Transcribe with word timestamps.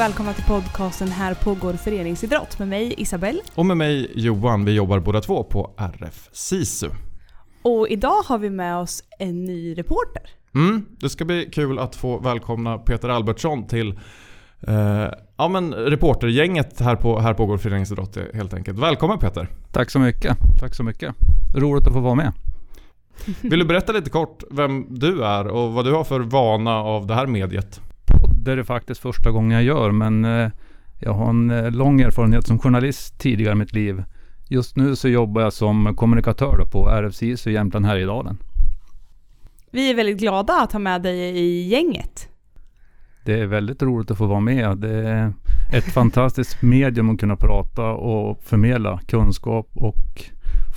Och 0.00 0.04
välkomna 0.04 0.32
till 0.32 0.44
podcasten 0.44 1.08
Här 1.08 1.34
pågår 1.34 1.72
föreningsidrott 1.72 2.58
med 2.58 2.68
mig 2.68 2.94
Isabelle. 2.96 3.40
Och 3.54 3.66
med 3.66 3.76
mig 3.76 4.12
Johan, 4.14 4.64
vi 4.64 4.72
jobbar 4.72 5.00
båda 5.00 5.20
två 5.20 5.44
på 5.44 5.74
RF 5.76 6.28
SISU. 6.32 6.88
Och 7.62 7.88
idag 7.88 8.22
har 8.26 8.38
vi 8.38 8.50
med 8.50 8.76
oss 8.76 9.04
en 9.18 9.44
ny 9.44 9.78
reporter. 9.78 10.22
Mm, 10.54 10.86
det 11.00 11.08
ska 11.08 11.24
bli 11.24 11.50
kul 11.52 11.78
att 11.78 11.96
få 11.96 12.18
välkomna 12.18 12.78
Peter 12.78 13.08
Albertsson 13.08 13.66
till 13.66 13.98
eh, 14.60 15.06
ja, 15.36 15.48
men 15.48 15.74
reportergänget 15.74 16.80
här 16.80 16.96
på 16.96 17.20
Här 17.20 17.34
pågår 17.34 17.58
föreningsidrott 17.58 18.18
helt 18.34 18.54
enkelt. 18.54 18.78
Välkommen 18.78 19.18
Peter! 19.18 19.48
Tack 19.72 19.90
så 19.90 19.98
mycket. 19.98 20.36
Tack 20.60 20.74
så 20.74 20.82
mycket. 20.82 21.14
Roligt 21.56 21.86
att 21.86 21.92
få 21.92 22.00
vara 22.00 22.14
med. 22.14 22.32
Vill 23.40 23.58
du 23.58 23.64
berätta 23.64 23.92
lite 23.92 24.10
kort 24.10 24.42
vem 24.50 24.86
du 24.90 25.24
är 25.24 25.46
och 25.46 25.72
vad 25.72 25.84
du 25.84 25.92
har 25.92 26.04
för 26.04 26.20
vana 26.20 26.76
av 26.76 27.06
det 27.06 27.14
här 27.14 27.26
mediet? 27.26 27.80
Det 28.44 28.52
är 28.52 28.56
det 28.56 28.64
faktiskt 28.64 29.00
första 29.00 29.30
gången 29.30 29.50
jag 29.50 29.62
gör, 29.62 29.90
men 29.90 30.24
eh, 30.24 30.50
jag 30.98 31.12
har 31.12 31.30
en 31.30 31.50
eh, 31.50 31.70
lång 31.70 32.00
erfarenhet 32.00 32.46
som 32.46 32.58
journalist 32.58 33.18
tidigare 33.18 33.52
i 33.52 33.56
mitt 33.56 33.72
liv. 33.72 34.04
Just 34.48 34.76
nu 34.76 34.96
så 34.96 35.08
jobbar 35.08 35.42
jag 35.42 35.52
som 35.52 35.96
kommunikatör 35.96 36.64
på 36.72 36.88
RFCIS 36.88 37.46
i 37.46 37.52
Jämtland 37.52 37.86
Härjedalen. 37.86 38.38
Vi 39.70 39.90
är 39.90 39.94
väldigt 39.94 40.18
glada 40.18 40.62
att 40.62 40.72
ha 40.72 40.78
med 40.78 41.02
dig 41.02 41.18
i 41.18 41.68
gänget. 41.68 42.28
Det 43.24 43.40
är 43.40 43.46
väldigt 43.46 43.82
roligt 43.82 44.10
att 44.10 44.18
få 44.18 44.26
vara 44.26 44.40
med. 44.40 44.78
Det 44.78 45.08
är 45.08 45.32
ett 45.72 45.84
fantastiskt 45.94 46.62
medium 46.62 47.10
att 47.10 47.20
kunna 47.20 47.36
prata 47.36 47.84
och 47.90 48.42
förmedla 48.42 49.00
kunskap 49.06 49.70
och 49.74 50.24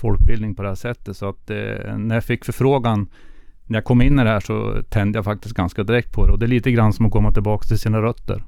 folkbildning 0.01 0.55
på 0.55 0.61
det 0.61 0.67
här 0.67 0.75
sättet. 0.75 1.17
Så 1.17 1.29
att 1.29 1.49
eh, 1.49 1.97
när 1.97 2.15
jag 2.15 2.23
fick 2.23 2.45
förfrågan 2.45 3.07
när 3.67 3.77
jag 3.77 3.83
kom 3.83 4.01
in 4.01 4.19
i 4.19 4.23
det 4.23 4.29
här 4.29 4.39
så 4.39 4.75
tände 4.89 5.17
jag 5.17 5.25
faktiskt 5.25 5.55
ganska 5.55 5.83
direkt 5.83 6.11
på 6.11 6.25
det. 6.25 6.31
Och 6.31 6.39
det 6.39 6.45
är 6.45 6.47
lite 6.47 6.71
grann 6.71 6.93
som 6.93 7.05
att 7.05 7.11
komma 7.11 7.31
tillbaka 7.31 7.67
till 7.67 7.79
sina 7.79 8.01
rötter. 8.01 8.43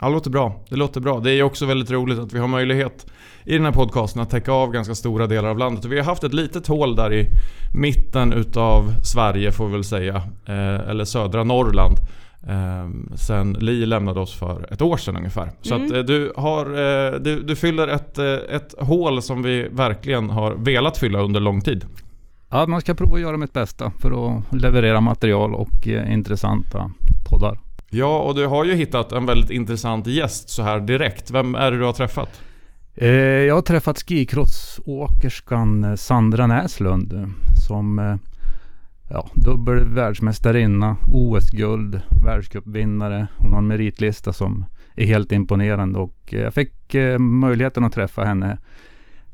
Ja, 0.00 0.06
det 0.06 0.12
låter 0.12 0.30
bra. 0.30 0.60
Det 0.68 0.76
låter 0.76 1.00
bra. 1.00 1.20
Det 1.20 1.30
är 1.32 1.42
också 1.42 1.66
väldigt 1.66 1.90
roligt 1.90 2.18
att 2.18 2.32
vi 2.32 2.38
har 2.38 2.48
möjlighet 2.48 3.06
i 3.44 3.52
den 3.54 3.64
här 3.64 3.72
podcasten 3.72 4.22
att 4.22 4.30
täcka 4.30 4.52
av 4.52 4.72
ganska 4.72 4.94
stora 4.94 5.26
delar 5.26 5.48
av 5.48 5.58
landet. 5.58 5.84
Och 5.84 5.92
vi 5.92 5.98
har 5.98 6.04
haft 6.04 6.24
ett 6.24 6.34
litet 6.34 6.66
hål 6.66 6.96
där 6.96 7.12
i 7.12 7.26
mitten 7.74 8.32
utav 8.32 8.94
Sverige 9.02 9.52
får 9.52 9.66
vi 9.66 9.72
väl 9.72 9.84
säga. 9.84 10.16
Eh, 10.46 10.88
eller 10.90 11.04
södra 11.04 11.44
Norrland. 11.44 11.94
Eh, 12.48 13.16
sen 13.16 13.52
Li 13.52 13.86
lämnade 13.86 14.20
oss 14.20 14.34
för 14.34 14.68
ett 14.72 14.82
år 14.82 14.96
sedan 14.96 15.16
ungefär. 15.16 15.50
Så 15.62 15.74
Mm. 15.74 15.86
att 15.86 15.92
eh, 15.92 15.98
du, 16.02 16.32
har, 16.36 16.66
eh, 16.66 17.20
du, 17.20 17.42
du 17.42 17.56
fyller 17.56 17.88
ett, 17.88 18.18
eh, 18.18 18.32
ett 18.56 18.74
hål 18.78 19.22
som 19.22 19.42
vi 19.42 19.68
verkligen 19.72 20.30
har 20.30 20.54
velat 20.54 20.98
fylla 20.98 21.18
under 21.20 21.40
lång 21.40 21.60
tid. 21.60 21.84
Ja, 22.54 22.66
man 22.66 22.80
ska 22.80 22.94
prova 22.94 23.14
att 23.14 23.20
göra 23.20 23.36
mitt 23.36 23.52
bästa 23.52 23.92
för 23.98 24.36
att 24.36 24.42
leverera 24.52 25.00
material 25.00 25.54
och 25.54 25.88
eh, 25.88 26.12
intressanta 26.12 26.90
poddar. 27.30 27.58
Ja, 27.90 28.18
och 28.18 28.34
du 28.34 28.46
har 28.46 28.64
ju 28.64 28.74
hittat 28.74 29.12
en 29.12 29.26
väldigt 29.26 29.50
intressant 29.50 30.06
gäst 30.06 30.48
så 30.48 30.62
här 30.62 30.80
direkt. 30.80 31.30
Vem 31.30 31.54
är 31.54 31.70
det 31.70 31.78
du 31.78 31.84
har 31.84 31.92
träffat? 31.92 32.42
Eh, 32.94 33.08
jag 33.10 33.54
har 33.54 33.62
träffat 33.62 33.98
skicrossåkerskan 33.98 35.84
eh, 35.84 35.94
Sandra 35.94 36.46
Näslund 36.46 37.12
eh, 37.12 37.28
som 37.68 37.98
eh, 37.98 38.16
ja, 39.10 39.28
dubbel 39.34 39.84
världsmästarinna, 39.84 40.96
OS-guld, 41.12 42.00
världscupvinnare. 42.24 43.26
Hon 43.36 43.52
har 43.52 43.58
en 43.58 43.66
meritlista 43.66 44.32
som 44.32 44.64
är 44.96 45.06
helt 45.06 45.32
imponerande 45.32 45.98
och 45.98 46.18
eh, 46.26 46.40
jag 46.40 46.54
fick 46.54 46.94
möjligheten 47.18 47.84
att 47.84 47.92
träffa 47.92 48.24
henne 48.24 48.58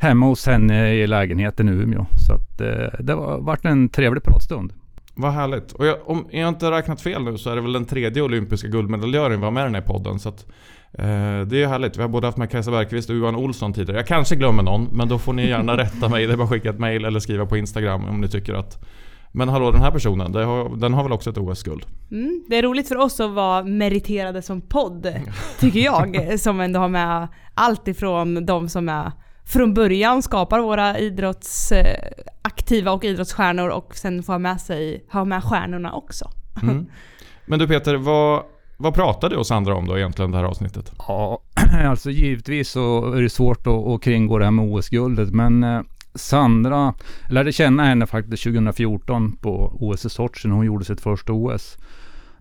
hemma 0.00 0.26
hos 0.26 0.46
henne 0.46 0.94
i 0.94 1.06
lägenheten 1.06 1.68
i 1.68 1.72
Umeå. 1.72 2.06
Så 2.26 2.32
att 2.32 2.60
eh, 2.60 3.00
det 3.00 3.14
var 3.14 3.38
varit 3.38 3.64
en 3.64 3.88
trevlig 3.88 4.22
pratstund. 4.22 4.72
Vad 5.14 5.32
härligt. 5.32 5.72
Och 5.72 5.86
jag, 5.86 5.96
om 6.04 6.26
jag 6.30 6.48
inte 6.48 6.70
räknat 6.70 7.00
fel 7.00 7.22
nu 7.22 7.38
så 7.38 7.50
är 7.50 7.56
det 7.56 7.62
väl 7.62 7.72
den 7.72 7.84
tredje 7.84 8.22
olympiska 8.22 8.68
guldmedaljören 8.68 9.30
vi 9.30 9.36
var 9.36 9.50
med 9.50 9.60
i 9.60 9.64
den 9.64 9.74
här 9.74 9.82
podden. 9.82 10.18
Så 10.18 10.28
att, 10.28 10.46
eh, 10.92 11.40
det 11.46 11.62
är 11.62 11.66
härligt. 11.66 11.96
Vi 11.96 12.02
har 12.02 12.08
både 12.08 12.26
haft 12.26 12.38
med 12.38 12.50
Kajsa 12.50 12.70
Bergqvist 12.70 13.10
och 13.10 13.16
Johan 13.16 13.36
Olsson 13.36 13.72
tidigare. 13.72 13.98
Jag 13.98 14.06
kanske 14.06 14.36
glömmer 14.36 14.62
någon, 14.62 14.88
men 14.92 15.08
då 15.08 15.18
får 15.18 15.32
ni 15.32 15.48
gärna 15.48 15.76
rätta 15.76 16.08
mig. 16.08 16.26
Det 16.26 16.32
är 16.32 16.36
bara 16.36 16.44
att 16.44 16.50
skicka 16.50 16.70
ett 16.70 16.78
mail 16.78 17.04
eller 17.04 17.20
skriva 17.20 17.46
på 17.46 17.56
Instagram 17.56 18.04
om 18.04 18.20
ni 18.20 18.28
tycker 18.28 18.54
att 18.54 18.84
men 19.32 19.48
hallå 19.48 19.70
den 19.70 19.82
här 19.82 19.90
personen, 19.90 20.32
det 20.32 20.44
har, 20.44 20.76
den 20.76 20.94
har 20.94 21.02
väl 21.02 21.12
också 21.12 21.30
ett 21.30 21.38
OS-guld? 21.38 21.86
Mm. 22.10 22.44
Det 22.48 22.58
är 22.58 22.62
roligt 22.62 22.88
för 22.88 22.96
oss 22.96 23.20
att 23.20 23.30
vara 23.30 23.64
meriterade 23.64 24.42
som 24.42 24.60
podd, 24.60 25.14
tycker 25.60 25.80
jag. 25.80 26.40
som 26.40 26.60
ändå 26.60 26.80
har 26.80 26.88
med 26.88 27.28
allt 27.54 27.88
ifrån 27.88 28.46
de 28.46 28.68
som 28.68 28.88
är 28.88 29.12
från 29.50 29.74
början 29.74 30.22
skapar 30.22 30.60
våra 30.60 30.98
idrottsaktiva 30.98 32.92
och 32.92 33.04
idrottsstjärnor 33.04 33.68
och 33.68 33.94
sen 33.94 34.22
får 34.22 34.32
ha 34.32 34.38
med, 34.38 34.60
sig, 34.60 35.04
ha 35.12 35.24
med 35.24 35.44
stjärnorna 35.44 35.92
också. 35.92 36.30
Mm. 36.62 36.86
Men 37.46 37.58
du 37.58 37.68
Peter, 37.68 37.96
vad, 37.96 38.42
vad 38.76 38.94
pratade 38.94 39.34
du 39.34 39.38
och 39.38 39.46
Sandra 39.46 39.74
om 39.74 39.86
då 39.86 39.98
egentligen 39.98 40.30
det 40.30 40.36
här 40.36 40.44
avsnittet? 40.44 40.92
Ja, 41.08 41.42
alltså 41.84 42.10
givetvis 42.10 42.70
så 42.70 43.12
är 43.12 43.22
det 43.22 43.30
svårt 43.30 43.66
att, 43.66 43.86
att 43.86 44.02
kringgå 44.02 44.38
det 44.38 44.44
här 44.44 44.52
med 44.52 44.64
OS-guldet. 44.64 45.30
Men 45.30 45.64
eh, 45.64 45.80
Sandra 46.14 46.94
jag 47.26 47.32
lärde 47.32 47.52
känna 47.52 47.84
henne 47.84 48.06
faktiskt 48.06 48.42
2014 48.42 49.36
på 49.36 49.76
OS 49.80 50.04
i 50.04 50.10
Sochi 50.10 50.48
när 50.48 50.54
hon 50.54 50.66
gjorde 50.66 50.84
sitt 50.84 51.00
första 51.00 51.32
OS. 51.32 51.78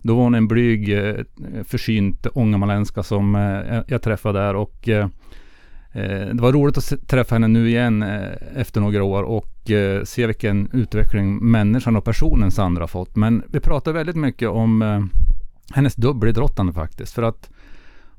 Då 0.02 0.16
var 0.16 0.22
hon 0.22 0.34
en 0.34 0.48
blyg, 0.48 0.92
eh, 0.92 1.14
försynt 1.64 2.26
ångermanländska 2.34 3.02
som 3.02 3.34
eh, 3.34 3.80
jag 3.86 4.02
träffade 4.02 4.38
där 4.38 4.56
och 4.56 4.88
eh, 4.88 4.98
eh, 4.98 5.08
Eh, 5.92 6.26
det 6.34 6.42
var 6.42 6.52
roligt 6.52 6.78
att 6.78 6.84
se, 6.84 6.96
träffa 6.96 7.34
henne 7.34 7.48
nu 7.48 7.68
igen 7.68 8.02
eh, 8.02 8.28
efter 8.54 8.80
några 8.80 9.04
år 9.04 9.22
och 9.22 9.70
eh, 9.70 10.04
se 10.04 10.26
vilken 10.26 10.68
utveckling 10.72 11.50
människan 11.50 11.96
och 11.96 12.04
personen 12.04 12.50
Sandra 12.50 12.82
har 12.82 12.88
fått. 12.88 13.16
Men 13.16 13.42
vi 13.48 13.60
pratade 13.60 13.98
väldigt 13.98 14.16
mycket 14.16 14.48
om 14.48 14.82
eh, 14.82 15.00
hennes 15.74 15.94
dubbelidrottande 15.94 16.72
faktiskt. 16.72 17.14
För 17.14 17.22
att 17.22 17.50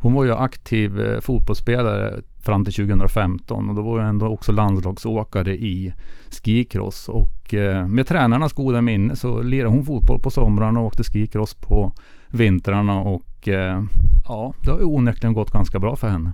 hon 0.02 0.14
var 0.14 0.24
ju 0.24 0.34
aktiv 0.34 1.02
eh, 1.02 1.20
fotbollsspelare 1.20 2.22
fram 2.42 2.66
till 2.66 2.74
2015 2.74 3.70
och 3.70 3.76
då 3.76 3.82
var 3.82 4.00
hon 4.00 4.08
ändå 4.08 4.28
också 4.28 4.52
landslagsåkare 4.52 5.54
i 5.54 5.94
skicross. 6.30 7.10
Och 7.10 7.54
eh, 7.54 7.88
med 7.88 8.08
tränarnas 8.08 8.54
goda 8.54 8.82
minne 8.82 9.16
så 9.16 9.42
lirade 9.42 9.70
hon 9.70 9.86
fotboll 9.86 10.20
på 10.20 10.32
somrarna 10.32 10.80
och 10.80 10.86
åkte 10.86 11.04
skicross 11.04 11.54
på 11.54 11.94
vintrarna 12.28 13.00
och 13.00 13.48
eh, 13.48 13.84
ja, 14.28 14.54
det 14.66 14.72
har 14.72 14.80
ju 14.80 14.86
onekligen 14.86 15.34
gått 15.34 15.52
ganska 15.52 15.80
bra 15.80 15.96
för 15.96 16.08
henne. 16.08 16.34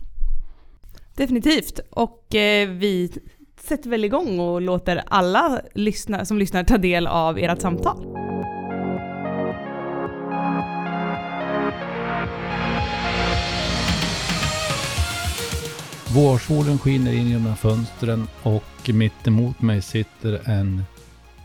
Definitivt. 1.18 1.80
Och 1.90 2.36
eh, 2.36 2.70
vi 2.70 3.12
sätter 3.62 3.90
väl 3.90 4.06
igång 4.06 4.40
och 4.40 4.62
låter 4.62 5.04
alla 5.08 5.62
lyssna, 5.74 6.26
som 6.26 6.38
lyssnar 6.38 6.64
ta 6.64 6.78
del 6.78 7.08
av 7.08 7.38
ert 7.38 7.62
samtal. 7.62 7.98
Vårsolen 16.16 16.80
skiner 16.80 17.14
in 17.14 17.30
genom 17.30 17.56
fönstren 17.56 18.28
och 18.44 18.90
mitt 18.94 19.28
emot 19.28 19.62
mig 19.62 19.82
sitter 19.82 20.50
en 20.50 20.84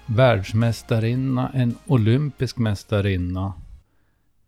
världsmästarinna, 0.07 1.51
en 1.55 1.75
olympisk 1.87 2.59
mästarinna. 2.59 3.53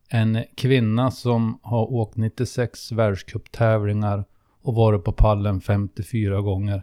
En 0.09 0.45
kvinna 0.55 1.11
som 1.11 1.59
har 1.63 1.93
åkt 1.93 2.17
96 2.17 2.93
världscuptävlingar 2.93 4.25
och 4.65 4.75
varit 4.75 5.05
på 5.05 5.13
pallen 5.13 5.61
54 5.61 6.41
gånger. 6.41 6.83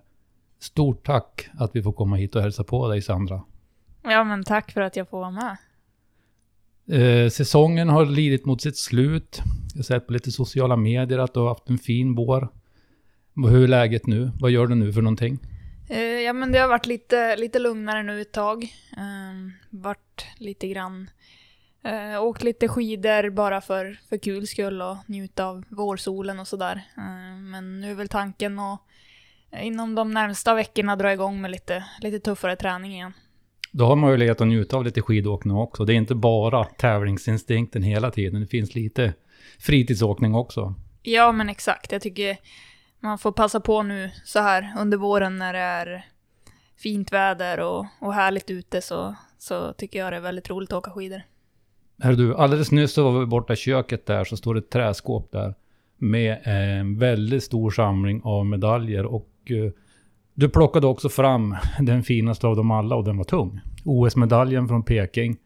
Stort 0.59 1.05
tack 1.05 1.49
att 1.53 1.75
vi 1.75 1.83
får 1.83 1.93
komma 1.93 2.15
hit 2.15 2.35
och 2.35 2.41
hälsa 2.41 2.63
på 2.63 2.87
dig 2.87 3.01
Sandra. 3.01 3.41
Ja, 4.03 4.23
men 4.23 4.43
tack 4.43 4.71
för 4.71 4.81
att 4.81 4.95
jag 4.95 5.09
får 5.09 5.19
vara 5.19 5.31
med. 5.31 5.57
Eh, 6.87 7.29
säsongen 7.29 7.89
har 7.89 8.05
lidit 8.05 8.45
mot 8.45 8.61
sitt 8.61 8.77
slut. 8.77 9.41
Jag 9.73 9.79
har 9.79 9.83
sett 9.83 10.07
på 10.07 10.13
lite 10.13 10.31
sociala 10.31 10.75
medier 10.75 11.19
att 11.19 11.33
du 11.33 11.39
har 11.39 11.47
haft 11.47 11.69
en 11.69 11.77
fin 11.77 12.15
vår. 12.15 12.47
Hur 13.35 13.63
är 13.63 13.67
läget 13.67 14.07
nu? 14.07 14.31
Vad 14.39 14.51
gör 14.51 14.67
du 14.67 14.75
nu 14.75 14.93
för 14.93 15.01
någonting? 15.01 15.39
Eh, 15.89 15.99
ja, 15.99 16.33
men 16.33 16.51
det 16.51 16.59
har 16.59 16.67
varit 16.67 16.85
lite, 16.85 17.35
lite 17.35 17.59
lugnare 17.59 18.03
nu 18.03 18.21
ett 18.21 18.31
tag. 18.31 18.63
Eh, 18.97 19.51
varit 19.69 20.25
lite 20.37 20.67
grann... 20.67 21.09
Eh, 21.83 22.23
åkt 22.23 22.43
lite 22.43 22.67
skidor 22.67 23.29
bara 23.29 23.61
för, 23.61 23.99
för 24.09 24.17
kul 24.17 24.47
skull 24.47 24.81
och 24.81 24.97
njuta 25.05 25.45
av 25.45 25.63
vårsolen 25.69 26.39
och 26.39 26.47
sådär. 26.47 26.81
Eh, 26.97 27.37
men 27.37 27.81
nu 27.81 27.91
är 27.91 27.95
väl 27.95 28.07
tanken 28.07 28.59
att 28.59 28.79
eh, 29.51 29.67
inom 29.67 29.95
de 29.95 30.11
närmsta 30.11 30.53
veckorna 30.53 30.95
dra 30.95 31.13
igång 31.13 31.41
med 31.41 31.51
lite, 31.51 31.85
lite 32.01 32.19
tuffare 32.19 32.55
träning 32.55 32.93
igen. 32.93 33.13
Du 33.71 33.83
har 33.83 33.95
möjlighet 33.95 34.41
att 34.41 34.47
njuta 34.47 34.77
av 34.77 34.83
lite 34.83 35.01
skidåkning 35.01 35.57
också. 35.57 35.85
Det 35.85 35.93
är 35.93 35.97
inte 35.97 36.15
bara 36.15 36.63
tävlingsinstinkten 36.63 37.83
hela 37.83 38.11
tiden. 38.11 38.41
Det 38.41 38.47
finns 38.47 38.75
lite 38.75 39.13
fritidsåkning 39.59 40.35
också. 40.35 40.75
Ja, 41.01 41.31
men 41.31 41.49
exakt. 41.49 41.91
Jag 41.91 42.01
tycker 42.01 42.37
man 42.99 43.17
får 43.17 43.31
passa 43.31 43.59
på 43.59 43.83
nu 43.83 44.11
så 44.25 44.39
här 44.39 44.73
under 44.79 44.97
våren 44.97 45.37
när 45.37 45.53
det 45.53 45.59
är 45.59 46.05
fint 46.77 47.13
väder 47.13 47.59
och, 47.59 47.85
och 47.99 48.13
härligt 48.13 48.49
ute 48.49 48.81
så, 48.81 49.15
så 49.37 49.73
tycker 49.73 49.99
jag 49.99 50.13
det 50.13 50.17
är 50.17 50.21
väldigt 50.21 50.49
roligt 50.49 50.71
att 50.71 50.77
åka 50.77 50.91
skidor. 50.91 51.21
Hör 52.03 52.13
du, 52.13 52.35
alldeles 52.35 52.71
nyss 52.71 52.93
så 52.93 53.11
var 53.11 53.19
vi 53.19 53.25
borta 53.25 53.53
i 53.53 53.55
köket 53.55 54.05
där 54.05 54.23
så 54.23 54.37
står 54.37 54.53
det 54.53 54.59
ett 54.59 54.69
träskåp 54.69 55.31
där 55.31 55.55
med 55.97 56.37
en 56.43 56.99
väldigt 56.99 57.43
stor 57.43 57.71
samling 57.71 58.21
av 58.23 58.45
medaljer 58.45 59.05
och 59.05 59.29
eh, 59.45 59.71
du 60.33 60.49
plockade 60.49 60.87
också 60.87 61.09
fram 61.09 61.55
den 61.79 62.03
finaste 62.03 62.47
av 62.47 62.55
dem 62.55 62.71
alla 62.71 62.95
och 62.95 63.03
den 63.03 63.17
var 63.17 63.23
tung. 63.23 63.59
OS-medaljen 63.85 64.67
från 64.67 64.83
Peking. 64.83 65.37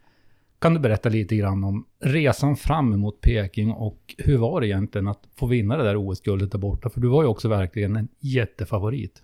Kan 0.60 0.74
du 0.74 0.80
berätta 0.80 1.10
lite 1.10 1.36
grann 1.36 1.64
om 1.64 1.86
resan 2.00 2.56
fram 2.56 2.94
emot 2.94 3.22
Peking 3.22 3.72
och 3.72 4.16
hur 4.18 4.38
var 4.38 4.62
det 4.62 4.68
egentligen 4.68 5.08
att 5.08 5.22
få 5.36 5.46
vinna 5.46 5.78
det 5.78 5.84
där 5.84 6.10
OS-guldet 6.10 6.52
där 6.52 6.60
borta? 6.60 6.90
För 6.90 7.02
du 7.02 7.08
var 7.08 7.24
ju 7.24 7.28
också 7.28 7.48
verkligen 7.48 7.96
en 7.96 8.08
jättefavorit. 8.20 9.24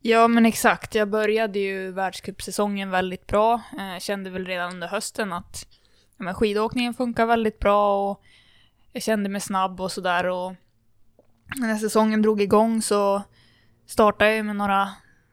Ja 0.00 0.28
men 0.28 0.46
exakt, 0.46 0.94
jag 0.94 1.08
började 1.08 1.58
ju 1.58 1.92
världscupsäsongen 1.92 2.90
väldigt 2.90 3.26
bra. 3.26 3.62
Jag 3.78 4.02
kände 4.02 4.30
väl 4.30 4.46
redan 4.46 4.72
under 4.74 4.88
hösten 4.88 5.32
att 5.32 5.66
ja, 6.18 6.24
men 6.24 6.34
skidåkningen 6.34 6.94
funkar 6.94 7.26
väldigt 7.26 7.58
bra 7.58 8.10
och 8.10 8.22
jag 8.92 9.02
kände 9.02 9.28
mig 9.28 9.40
snabb 9.40 9.80
och 9.80 9.92
sådär 9.92 10.26
och 10.26 10.54
när 11.56 11.76
säsongen 11.76 12.22
drog 12.22 12.40
igång 12.40 12.82
så 12.82 13.22
startade 13.86 14.34
jag 14.34 14.46
med 14.46 14.56
några 14.56 14.88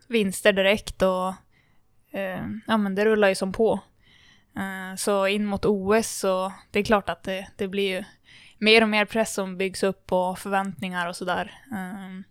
vinster 0.08 0.54
direkt 0.54 1.02
och 1.02 1.28
eh, 2.20 2.46
ja 2.68 2.78
men 2.78 2.96
det 2.96 3.06
rullar 3.06 3.30
ju 3.30 3.36
som 3.36 3.52
på. 3.52 3.80
Eh, 4.56 4.96
så 4.98 5.28
in 5.28 5.46
mot 5.46 5.66
OS 5.66 6.20
så 6.20 6.54
det 6.72 6.80
är 6.80 6.84
klart 6.84 7.10
att 7.10 7.24
det, 7.24 7.48
det 7.56 7.68
blir 7.68 7.90
ju 7.98 8.04
mer 8.58 8.82
och 8.82 8.90
mer 8.90 9.06
press 9.06 9.34
som 9.34 9.58
byggs 9.58 9.84
upp 9.84 10.12
och 10.12 10.40
förväntningar 10.40 11.08
och 11.08 11.16
sådär. 11.16 11.62
Eh, 11.72 12.24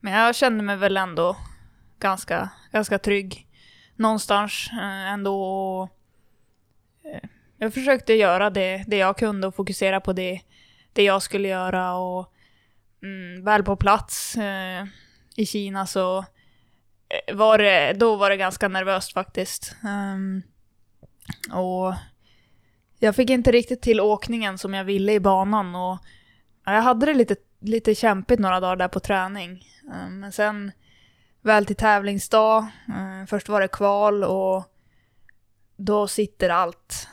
men 0.00 0.12
jag 0.12 0.36
kände 0.36 0.64
mig 0.64 0.76
väl 0.76 0.96
ändå 0.96 1.36
ganska, 1.98 2.50
ganska 2.72 2.98
trygg 2.98 3.46
någonstans 3.96 4.70
eh, 4.72 5.12
ändå. 5.12 5.42
Och, 5.42 5.88
eh, 7.04 7.28
jag 7.58 7.74
försökte 7.74 8.12
göra 8.12 8.50
det, 8.50 8.84
det 8.86 8.96
jag 8.96 9.16
kunde 9.16 9.46
och 9.46 9.54
fokusera 9.54 10.00
på 10.00 10.12
det, 10.12 10.40
det 10.92 11.02
jag 11.02 11.22
skulle 11.22 11.48
göra 11.48 11.94
och 11.94 12.32
mm, 13.02 13.44
väl 13.44 13.62
på 13.62 13.76
plats 13.76 14.36
eh, 14.36 14.84
i 15.36 15.46
Kina 15.46 15.86
så 15.86 16.18
eh, 16.18 17.36
var 17.36 17.58
det, 17.58 17.92
då 17.92 18.16
var 18.16 18.30
det 18.30 18.36
ganska 18.36 18.68
nervöst 18.68 19.12
faktiskt. 19.12 19.76
Um, 19.84 20.42
och 21.52 21.94
jag 22.98 23.16
fick 23.16 23.30
inte 23.30 23.52
riktigt 23.52 23.82
till 23.82 24.00
åkningen 24.00 24.58
som 24.58 24.74
jag 24.74 24.84
ville 24.84 25.12
i 25.12 25.20
banan 25.20 25.74
och 25.74 25.98
jag 26.64 26.82
hade 26.82 27.06
det 27.06 27.14
lite, 27.14 27.36
lite 27.60 27.94
kämpigt 27.94 28.40
några 28.40 28.60
dagar 28.60 28.76
där 28.76 28.88
på 28.88 29.00
träning. 29.00 29.64
Um, 29.84 30.20
men 30.20 30.32
sen 30.32 30.72
väl 31.42 31.66
till 31.66 31.76
tävlingsdag, 31.76 32.66
um, 32.88 33.26
först 33.26 33.48
var 33.48 33.60
det 33.60 33.68
kval 33.68 34.24
och 34.24 34.64
då 35.76 36.08
sitter 36.08 36.48
allt 36.48 37.08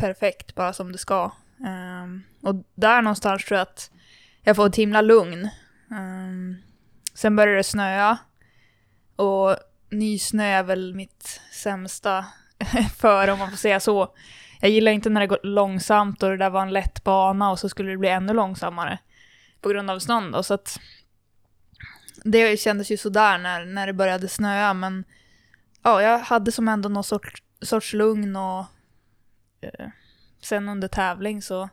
perfekt 0.00 0.54
bara 0.54 0.72
som 0.72 0.92
det 0.92 0.98
ska. 0.98 1.32
Um, 1.58 2.22
och 2.42 2.54
där 2.74 3.02
någonstans 3.02 3.44
tror 3.44 3.58
jag 3.58 3.62
att 3.62 3.90
jag 4.42 4.56
får 4.56 4.66
ett 4.66 4.76
himla 4.76 5.00
lugn. 5.00 5.48
Um, 5.90 6.56
sen 7.14 7.36
började 7.36 7.56
det 7.56 7.64
snöa. 7.64 8.18
Och 9.16 9.56
nysnö 9.90 10.44
är 10.44 10.62
väl 10.62 10.94
mitt 10.94 11.40
sämsta 11.52 12.26
för 12.96 13.28
om 13.28 13.38
man 13.38 13.50
får 13.50 13.56
säga 13.56 13.80
så. 13.80 14.14
Jag 14.60 14.70
gillar 14.70 14.92
inte 14.92 15.10
när 15.10 15.20
det 15.20 15.26
går 15.26 15.40
långsamt 15.42 16.22
och 16.22 16.30
det 16.30 16.36
där 16.36 16.50
var 16.50 16.62
en 16.62 16.72
lätt 16.72 17.04
bana 17.04 17.50
och 17.50 17.58
så 17.58 17.68
skulle 17.68 17.90
det 17.90 17.96
bli 17.96 18.08
ännu 18.08 18.32
långsammare. 18.32 18.98
På 19.60 19.68
grund 19.68 19.90
av 19.90 19.98
snön 19.98 20.30
då, 20.30 20.42
så 20.42 20.54
att 20.54 20.80
det 22.24 22.60
kändes 22.60 22.90
ju 22.90 22.96
sådär 22.96 23.38
när, 23.38 23.64
när 23.64 23.86
det 23.86 23.92
började 23.92 24.28
snöa 24.28 24.74
men 24.74 25.04
ja, 25.82 26.02
jag 26.02 26.18
hade 26.18 26.52
som 26.52 26.68
ändå 26.68 26.88
någon 26.88 27.04
sorts, 27.04 27.42
sorts 27.62 27.92
lugn 27.92 28.36
och 28.36 28.64
Eh, 29.60 29.88
sen 30.42 30.68
under 30.68 30.88
tävling 30.88 31.42
så 31.42 31.68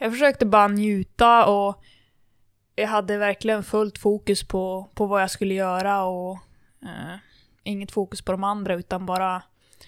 jag 0.00 0.12
försökte 0.12 0.46
bara 0.46 0.68
njuta 0.68 1.46
och 1.46 1.82
jag 2.74 2.88
hade 2.88 3.18
verkligen 3.18 3.62
fullt 3.62 3.98
fokus 3.98 4.48
på, 4.48 4.90
på 4.94 5.06
vad 5.06 5.22
jag 5.22 5.30
skulle 5.30 5.54
göra 5.54 6.04
och 6.04 6.32
eh, 6.82 7.16
inget 7.62 7.92
fokus 7.92 8.22
på 8.22 8.32
de 8.32 8.44
andra 8.44 8.74
utan 8.74 9.06
bara 9.06 9.42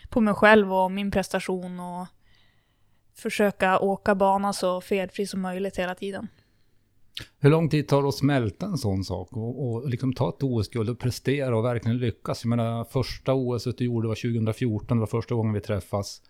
på 0.09 0.21
mig 0.21 0.35
själv 0.35 0.75
och 0.75 0.91
min 0.91 1.11
prestation 1.11 1.81
och 1.81 2.07
försöka 3.15 3.79
åka 3.79 4.15
bana 4.15 4.53
så 4.53 4.81
felfri 4.81 5.27
som 5.27 5.41
möjligt 5.41 5.79
hela 5.79 5.95
tiden. 5.95 6.29
Hur 7.39 7.51
lång 7.51 7.69
tid 7.69 7.89
tar 7.89 8.03
det 8.03 8.09
att 8.09 8.15
smälta 8.15 8.67
en 8.67 8.79
sån 8.79 9.05
sak 9.05 9.29
och, 9.33 9.69
och 9.69 9.89
liksom 9.89 10.13
ta 10.13 10.29
ett 10.29 10.43
OS-guld 10.43 10.91
och 10.91 10.99
prestera 10.99 11.57
och 11.57 11.65
verkligen 11.65 11.99
lyckas? 11.99 12.45
Jag 12.45 12.49
menar, 12.49 12.85
första 12.85 13.35
OS 13.35 13.65
du 13.65 13.85
gjorde 13.85 14.09
var 14.09 14.15
2014, 14.15 14.97
det 14.97 15.01
var 15.01 15.07
första 15.07 15.35
gången 15.35 15.53
vi 15.53 15.61
träffas. 15.61 16.23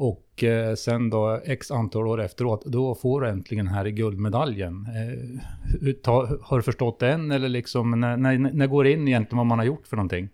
Och 0.00 0.44
eh, 0.44 0.74
sen 0.74 1.10
då 1.10 1.40
x 1.44 1.70
antal 1.70 2.06
år 2.06 2.20
efteråt, 2.20 2.64
då 2.64 2.94
får 2.94 3.20
du 3.20 3.28
äntligen 3.28 3.68
här 3.68 3.86
i 3.86 3.92
guldmedaljen. 3.92 4.86
Eh, 4.86 5.92
ta, 5.92 6.38
har 6.42 6.56
du 6.56 6.62
förstått 6.62 6.98
den 6.98 7.30
eller 7.30 7.48
liksom, 7.48 8.00
när, 8.00 8.16
när, 8.16 8.38
när 8.38 8.66
går 8.66 8.84
det 8.84 8.92
in 8.92 9.08
egentligen 9.08 9.36
vad 9.36 9.46
man 9.46 9.58
har 9.58 9.66
gjort 9.66 9.86
för 9.86 9.96
någonting? 9.96 10.28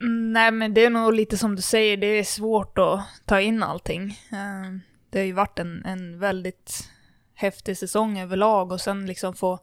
Mm, 0.00 0.32
nej 0.32 0.50
men 0.50 0.74
det 0.74 0.84
är 0.84 0.90
nog 0.90 1.14
lite 1.14 1.36
som 1.36 1.56
du 1.56 1.62
säger, 1.62 1.96
det 1.96 2.06
är 2.06 2.24
svårt 2.24 2.78
att 2.78 3.00
ta 3.26 3.40
in 3.40 3.62
allting. 3.62 4.02
Eh, 4.32 4.78
det 5.10 5.18
har 5.18 5.26
ju 5.26 5.32
varit 5.32 5.58
en, 5.58 5.84
en 5.84 6.18
väldigt 6.18 6.88
häftig 7.34 7.76
säsong 7.76 8.18
överlag 8.18 8.72
och 8.72 8.80
sen 8.80 9.06
liksom 9.06 9.34
få, 9.34 9.58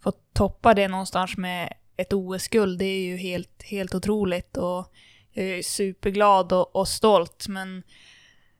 få 0.00 0.12
toppa 0.32 0.74
det 0.74 0.88
någonstans 0.88 1.36
med 1.36 1.72
ett 1.96 2.12
OS-guld, 2.12 2.78
det 2.78 2.84
är 2.84 3.00
ju 3.00 3.16
helt, 3.16 3.62
helt 3.62 3.94
otroligt. 3.94 4.56
Och 4.56 4.92
jag 5.32 5.46
är 5.46 5.62
superglad 5.62 6.52
och, 6.52 6.76
och 6.76 6.88
stolt 6.88 7.48
men 7.48 7.82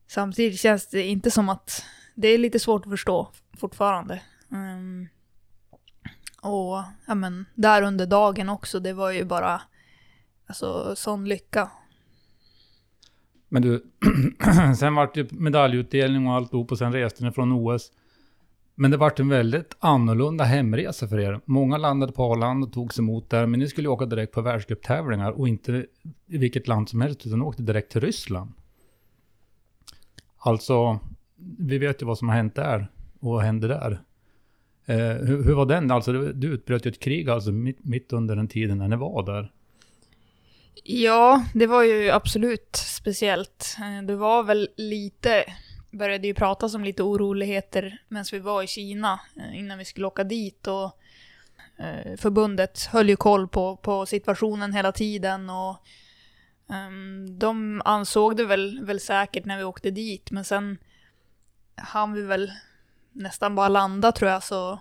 samtidigt 0.06 0.60
känns 0.60 0.86
det 0.86 1.02
inte 1.02 1.30
som 1.30 1.48
att 1.48 1.84
det 2.14 2.28
är 2.28 2.38
lite 2.38 2.58
svårt 2.58 2.86
att 2.86 2.92
förstå 2.92 3.30
fortfarande. 3.58 4.22
Um, 4.48 5.08
och 6.42 6.82
ja 7.06 7.14
men, 7.14 7.46
där 7.54 7.82
under 7.82 8.06
dagen 8.06 8.48
också, 8.48 8.80
det 8.80 8.92
var 8.92 9.10
ju 9.10 9.24
bara 9.24 9.62
alltså 10.46 10.94
sån 10.96 11.28
lycka. 11.28 11.70
Men 13.48 13.62
du, 13.62 13.84
sen 14.78 14.94
vart 14.94 15.14
det 15.14 15.32
medaljutdelning 15.32 16.26
och 16.26 16.34
alltihop 16.34 16.72
och 16.72 16.78
sen 16.78 16.92
reste 16.92 17.24
ni 17.24 17.32
från 17.32 17.52
OS. 17.52 17.92
Men 18.80 18.90
det 18.90 18.96
vart 18.96 19.20
en 19.20 19.28
väldigt 19.28 19.76
annorlunda 19.78 20.44
hemresa 20.44 21.08
för 21.08 21.20
er. 21.20 21.40
Många 21.44 21.76
landade 21.76 22.12
på 22.12 22.24
Arlanda 22.24 22.66
och 22.66 22.72
togs 22.72 22.98
emot 22.98 23.30
där, 23.30 23.46
men 23.46 23.60
ni 23.60 23.68
skulle 23.68 23.88
åka 23.88 24.06
direkt 24.06 24.32
på 24.32 24.40
världscuptävlingar 24.40 25.30
och 25.30 25.48
inte 25.48 25.86
i 26.26 26.38
vilket 26.38 26.68
land 26.68 26.88
som 26.88 27.00
helst, 27.00 27.26
utan 27.26 27.42
åkte 27.42 27.62
direkt 27.62 27.92
till 27.92 28.00
Ryssland. 28.00 28.52
Alltså, 30.38 30.98
vi 31.58 31.78
vet 31.78 32.02
ju 32.02 32.06
vad 32.06 32.18
som 32.18 32.28
har 32.28 32.36
hänt 32.36 32.54
där 32.54 32.90
och 33.20 33.32
vad 33.32 33.42
hände 33.42 33.68
där. 33.68 34.00
Eh, 34.86 35.26
hur, 35.26 35.44
hur, 35.44 35.54
var 35.54 35.66
den? 35.66 35.90
Alltså, 35.90 36.12
du 36.12 36.48
utbröt 36.48 36.86
ju 36.86 36.90
ett 36.90 37.00
krig 37.00 37.30
alltså 37.30 37.52
mitt, 37.52 37.84
mitt 37.84 38.12
under 38.12 38.36
den 38.36 38.48
tiden 38.48 38.78
när 38.78 38.88
ni 38.88 38.96
var 38.96 39.26
där. 39.26 39.52
Ja, 40.84 41.44
det 41.54 41.66
var 41.66 41.82
ju 41.82 42.10
absolut 42.10 42.76
speciellt. 42.76 43.76
Eh, 43.78 44.06
det 44.06 44.16
var 44.16 44.42
väl 44.42 44.68
lite 44.76 45.44
började 45.90 46.26
ju 46.26 46.34
prata 46.34 46.66
om 46.66 46.84
lite 46.84 47.02
oroligheter 47.02 48.02
medan 48.08 48.24
vi 48.32 48.38
var 48.38 48.62
i 48.62 48.66
Kina 48.66 49.20
eh, 49.36 49.58
innan 49.58 49.78
vi 49.78 49.84
skulle 49.84 50.06
åka 50.06 50.24
dit 50.24 50.66
och 50.66 51.00
eh, 51.78 52.16
förbundet 52.16 52.84
höll 52.84 53.08
ju 53.08 53.16
koll 53.16 53.48
på, 53.48 53.76
på 53.76 54.06
situationen 54.06 54.72
hela 54.72 54.92
tiden 54.92 55.50
och 55.50 55.76
um, 56.66 57.38
de 57.38 57.82
ansåg 57.84 58.36
det 58.36 58.44
väl, 58.44 58.84
väl 58.84 59.00
säkert 59.00 59.44
när 59.44 59.58
vi 59.58 59.64
åkte 59.64 59.90
dit 59.90 60.30
men 60.30 60.44
sen 60.44 60.78
hann 61.74 62.12
vi 62.12 62.22
väl 62.22 62.52
nästan 63.12 63.54
bara 63.54 63.68
landa 63.68 64.12
tror 64.12 64.30
jag 64.30 64.42
så, 64.42 64.80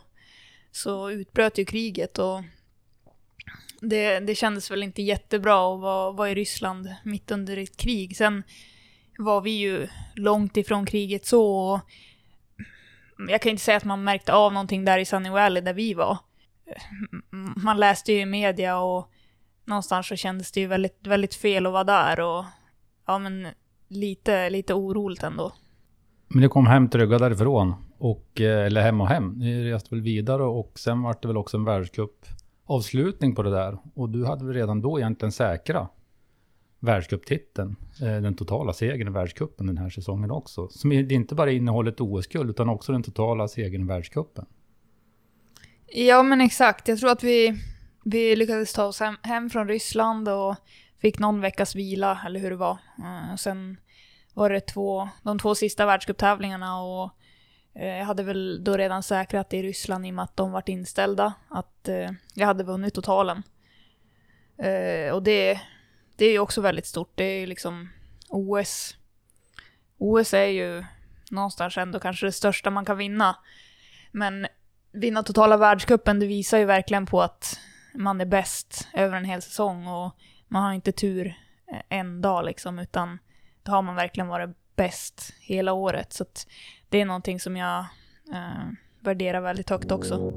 så 0.72 1.10
utbröt 1.12 1.58
ju 1.58 1.66
kriget 1.66 2.18
och 2.20 2.44
det, 3.82 4.20
det 4.20 4.36
kändes 4.36 4.72
väl 4.72 4.84
inte 4.84 5.02
jättebra 5.02 5.74
att 5.74 5.82
vara, 5.82 6.12
vara 6.12 6.30
i 6.30 6.36
Ryssland 6.36 6.96
mitt 7.04 7.32
under 7.32 7.58
ett 7.58 7.78
krig. 7.78 8.18
Sen 8.18 8.44
var 9.20 9.42
vi 9.42 9.52
ju 9.52 9.88
långt 10.16 10.58
ifrån 10.58 10.86
kriget 10.86 11.26
så. 11.26 11.74
Och 11.74 11.80
jag 13.30 13.42
kan 13.42 13.50
inte 13.50 13.64
säga 13.64 13.78
att 13.78 13.86
man 13.86 14.04
märkte 14.04 14.34
av 14.34 14.54
någonting 14.54 14.86
där 14.86 14.98
i 14.98 15.06
Sunny 15.06 15.30
Valley 15.30 15.62
där 15.62 15.74
vi 15.74 15.94
var. 15.94 16.18
Man 17.56 17.78
läste 17.78 18.14
ju 18.14 18.20
i 18.20 18.26
media 18.26 18.80
och 18.80 19.10
någonstans 19.66 20.08
så 20.08 20.16
kändes 20.16 20.52
det 20.52 20.60
ju 20.60 20.68
väldigt, 20.68 21.08
väldigt 21.08 21.36
fel 21.36 21.66
att 21.66 21.74
vara 21.74 21.84
där 21.84 22.20
och 22.20 22.46
ja 23.08 23.20
men 23.20 23.48
lite, 23.88 24.50
lite 24.50 24.74
oroligt 24.74 25.24
ändå. 25.24 25.52
Men 26.28 26.42
ni 26.42 26.48
kom 26.50 26.68
hem 26.68 26.90
trygga 26.90 27.18
därifrån? 27.18 27.74
Och, 27.98 28.42
eh, 28.42 28.66
eller 28.66 28.82
hem 28.82 29.02
och 29.02 29.08
hem. 29.08 29.30
Ni 29.30 29.72
reste 29.72 29.96
väl 29.96 30.02
vidare 30.02 30.44
och 30.44 30.80
sen 30.80 31.02
var 31.02 31.16
det 31.22 31.28
väl 31.28 31.38
också 31.38 31.58
en 31.58 31.66
världscup 31.66 32.26
avslutning 32.66 33.36
på 33.36 33.44
det 33.44 33.52
där. 33.52 33.78
Och 33.96 34.10
du 34.10 34.26
hade 34.26 34.46
väl 34.46 34.54
redan 34.54 34.82
då 34.82 35.00
egentligen 35.00 35.32
säkra 35.32 35.88
världscuptiteln, 36.80 37.76
eh, 38.02 38.22
den 38.22 38.36
totala 38.36 38.74
segern 38.74 39.08
i 39.08 39.12
världscupen 39.12 39.68
den 39.68 39.78
här 39.78 39.90
säsongen 39.90 40.32
också. 40.32 40.68
Som 40.70 40.92
inte 40.92 41.36
bara 41.36 41.52
innehåller 41.52 41.92
ett 41.92 42.02
OS-guld 42.02 42.50
utan 42.50 42.70
också 42.70 42.92
den 42.92 43.04
totala 43.04 43.48
segern 43.48 43.82
i 43.82 43.86
världscupen. 43.86 44.46
Ja 45.88 46.24
men 46.24 46.42
exakt, 46.42 46.88
jag 46.88 47.00
tror 47.00 47.12
att 47.12 47.24
vi, 47.24 47.62
vi 48.06 48.36
lyckades 48.36 48.74
ta 48.74 48.86
oss 48.86 49.00
hem, 49.00 49.16
hem 49.24 49.50
från 49.50 49.68
Ryssland 49.68 50.30
och 50.30 50.56
fick 51.02 51.20
någon 51.20 51.42
veckas 51.42 51.76
vila, 51.76 52.22
eller 52.26 52.40
hur 52.40 52.50
det 52.50 52.56
var. 52.56 52.78
Och 53.34 53.40
sen 53.40 53.78
var 54.34 54.50
det 54.50 54.60
två, 54.60 55.10
de 55.24 55.40
två 55.40 55.56
sista 55.56 55.86
världscuptävlingarna 55.86 56.82
och 56.82 57.12
eh, 57.74 57.98
jag 57.98 58.06
hade 58.06 58.24
väl 58.24 58.64
då 58.64 58.78
redan 58.78 59.04
säkrat 59.04 59.54
i 59.54 59.64
Ryssland 59.64 60.06
i 60.06 60.10
och 60.10 60.14
med 60.14 60.24
att 60.24 60.38
de 60.38 60.52
vart 60.52 60.70
inställda, 60.70 61.34
att 61.50 61.90
jag 62.34 62.48
hade 62.48 62.64
vunnit 62.64 62.94
totalen. 62.94 63.44
och 65.14 65.24
det 65.24 65.60
det 66.20 66.26
är 66.26 66.32
ju 66.32 66.40
också 66.40 66.62
väldigt 66.62 66.86
stort. 66.86 67.12
Det 67.16 67.24
är 67.24 67.40
ju 67.40 67.46
liksom 67.46 67.90
OS 68.30 68.96
OS 69.98 70.34
är 70.34 70.46
ju 70.46 70.84
någonstans 71.32 71.78
ändå 71.78 72.00
kanske 72.00 72.26
det 72.26 72.32
största 72.32 72.70
man 72.70 72.86
kan 72.86 72.98
vinna. 72.98 73.36
Men 74.12 74.48
vinna 74.92 75.24
totala 75.24 75.58
världscupen, 75.58 76.20
det 76.20 76.26
visar 76.26 76.58
ju 76.58 76.66
verkligen 76.66 77.06
på 77.06 77.22
att 77.22 77.60
man 77.94 78.22
är 78.22 78.26
bäst 78.26 78.88
över 78.94 79.18
en 79.18 79.26
hel 79.26 79.42
säsong 79.42 79.88
och 79.88 80.16
man 80.48 80.64
har 80.64 80.74
inte 80.74 80.92
tur 80.92 81.28
eh, 81.72 81.82
en 81.90 82.22
dag 82.22 82.46
liksom, 82.46 82.80
utan 82.80 83.20
då 83.64 83.72
har 83.72 83.82
man 83.82 83.96
verkligen 83.96 84.28
varit 84.28 84.50
bäst 84.76 85.34
hela 85.40 85.74
året. 85.74 86.14
Så 86.14 86.24
att 86.24 86.48
det 86.90 87.02
är 87.02 87.06
någonting 87.06 87.40
som 87.40 87.58
jag 87.58 87.80
eh, 88.34 88.70
värderar 89.00 89.42
väldigt 89.42 89.70
högt 89.70 89.92
också. 89.92 90.32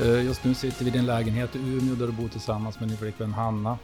Eh, 0.00 0.24
just 0.24 0.44
nu 0.44 0.54
sitter 0.54 0.84
vi 0.84 0.90
i 0.90 0.92
din 0.92 1.06
lägenhet 1.06 1.56
i 1.56 1.58
Umeå 1.58 1.94
där 1.94 2.06
du 2.06 2.12
bor 2.12 2.28
tillsammans 2.28 2.80
med 2.80 2.88
din 2.88 2.98
flickvän 2.98 3.32
Hanna. 3.32 3.78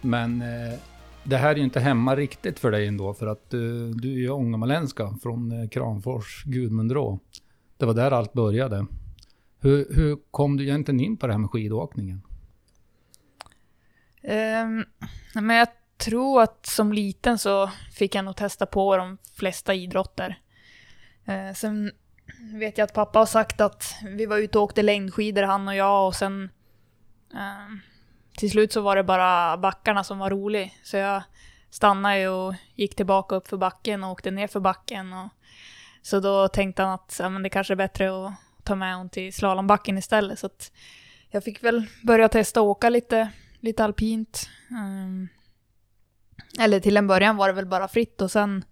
Men 0.00 0.42
eh, 0.42 0.78
det 1.24 1.36
här 1.36 1.50
är 1.50 1.56
ju 1.56 1.64
inte 1.64 1.80
hemma 1.80 2.16
riktigt 2.16 2.58
för 2.58 2.70
dig 2.70 2.86
ändå 2.86 3.14
för 3.14 3.26
att 3.26 3.54
eh, 3.54 3.60
du 3.94 4.12
är 4.12 4.18
ju 4.18 4.30
ångermanländska 4.30 5.14
från 5.22 5.68
Kramfors, 5.68 6.44
Gudmundsrå. 6.44 7.18
Det 7.76 7.86
var 7.86 7.94
där 7.94 8.10
allt 8.10 8.32
började. 8.32 8.86
Hur, 9.60 9.94
hur 9.94 10.18
kom 10.30 10.56
du 10.56 10.64
egentligen 10.64 11.00
in 11.00 11.16
på 11.16 11.26
det 11.26 11.32
här 11.32 11.40
med 11.40 11.50
skidåkningen? 11.50 12.22
Um, 14.22 14.84
men 15.34 15.56
jag 15.56 15.68
tror 15.96 16.42
att 16.42 16.66
som 16.66 16.92
liten 16.92 17.38
så 17.38 17.70
fick 17.92 18.14
jag 18.14 18.24
nog 18.24 18.36
testa 18.36 18.66
på 18.66 18.96
de 18.96 19.18
flesta 19.34 19.74
idrotter. 19.74 20.38
Uh, 21.28 21.54
sen 21.54 21.92
vet 22.40 22.78
jag 22.78 22.84
att 22.84 22.94
pappa 22.94 23.18
har 23.18 23.26
sagt 23.26 23.60
att 23.60 23.94
vi 24.04 24.26
var 24.26 24.36
ute 24.38 24.58
och 24.58 24.64
åkte 24.64 24.82
längdskidor 24.82 25.42
han 25.42 25.68
och 25.68 25.74
jag 25.74 26.06
och 26.06 26.14
sen 26.14 26.50
eh, 27.34 27.76
till 28.36 28.50
slut 28.50 28.72
så 28.72 28.80
var 28.80 28.96
det 28.96 29.04
bara 29.04 29.56
backarna 29.56 30.04
som 30.04 30.18
var 30.18 30.30
rolig. 30.30 30.78
Så 30.82 30.96
jag 30.96 31.22
stannade 31.70 32.18
ju 32.18 32.28
och 32.28 32.54
gick 32.74 32.96
tillbaka 32.96 33.34
upp 33.34 33.48
för 33.48 33.56
backen 33.56 34.04
och 34.04 34.10
åkte 34.10 34.30
ner 34.30 34.46
för 34.46 34.60
backen. 34.60 35.12
Och, 35.12 35.28
så 36.02 36.20
då 36.20 36.48
tänkte 36.48 36.82
han 36.82 36.92
att 36.92 37.16
ja, 37.18 37.28
men 37.28 37.42
det 37.42 37.48
kanske 37.48 37.74
är 37.74 37.76
bättre 37.76 38.26
att 38.26 38.32
ta 38.62 38.74
med 38.74 38.96
hon 38.96 39.08
till 39.08 39.32
slalombacken 39.32 39.98
istället. 39.98 40.38
Så 40.38 40.46
att 40.46 40.72
jag 41.30 41.44
fick 41.44 41.64
väl 41.64 41.86
börja 42.02 42.28
testa 42.28 42.60
att 42.60 42.64
åka 42.64 42.88
lite, 42.88 43.28
lite 43.60 43.84
alpint. 43.84 44.48
Um, 44.70 45.28
eller 46.60 46.80
till 46.80 46.96
en 46.96 47.06
början 47.06 47.36
var 47.36 47.48
det 47.48 47.54
väl 47.54 47.66
bara 47.66 47.88
fritt 47.88 48.20
och 48.20 48.30
sen, 48.30 48.64